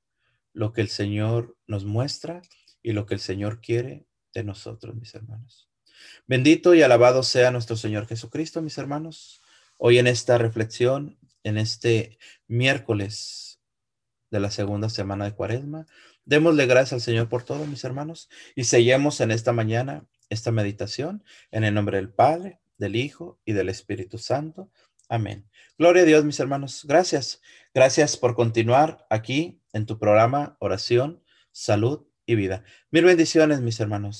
lo 0.53 0.73
que 0.73 0.81
el 0.81 0.89
Señor 0.89 1.57
nos 1.65 1.85
muestra 1.85 2.43
y 2.83 2.91
lo 2.91 3.07
que 3.07 3.15
el 3.15 3.19
Señor 3.19 3.61
quiere 3.61 4.05
de 4.31 4.43
nosotros, 4.43 4.95
mis 4.95 5.15
hermanos. 5.15 5.71
Bendito 6.27 6.73
y 6.73 6.81
alabado 6.81 7.23
sea 7.23 7.51
nuestro 7.51 7.75
Señor 7.75 8.07
Jesucristo, 8.07 8.61
mis 8.61 8.77
hermanos. 8.77 9.41
Hoy 9.77 9.97
en 9.99 10.07
esta 10.07 10.37
reflexión, 10.37 11.17
en 11.43 11.57
este 11.57 12.17
miércoles 12.47 13.59
de 14.31 14.39
la 14.39 14.51
segunda 14.51 14.89
semana 14.89 15.25
de 15.25 15.33
Cuaresma, 15.33 15.85
démosle 16.25 16.65
gracias 16.65 16.93
al 16.93 17.01
Señor 17.01 17.29
por 17.29 17.43
todo, 17.43 17.65
mis 17.67 17.83
hermanos, 17.83 18.29
y 18.55 18.63
sellemos 18.63 19.21
en 19.21 19.31
esta 19.31 19.51
mañana 19.51 20.05
esta 20.29 20.51
meditación 20.51 21.23
en 21.51 21.63
el 21.63 21.73
nombre 21.73 21.97
del 21.97 22.09
Padre, 22.09 22.59
del 22.77 22.95
Hijo 22.95 23.39
y 23.45 23.53
del 23.53 23.69
Espíritu 23.69 24.17
Santo. 24.17 24.71
Amén. 25.07 25.47
Gloria 25.77 26.03
a 26.03 26.05
Dios, 26.05 26.25
mis 26.25 26.39
hermanos. 26.39 26.85
Gracias. 26.87 27.41
Gracias 27.73 28.17
por 28.17 28.35
continuar 28.35 29.05
aquí 29.09 29.61
en 29.73 29.85
tu 29.85 29.99
programa 29.99 30.57
Oración, 30.59 31.21
Salud 31.51 32.07
y 32.25 32.35
Vida. 32.35 32.63
Mil 32.91 33.05
bendiciones, 33.05 33.61
mis 33.61 33.79
hermanos. 33.79 34.13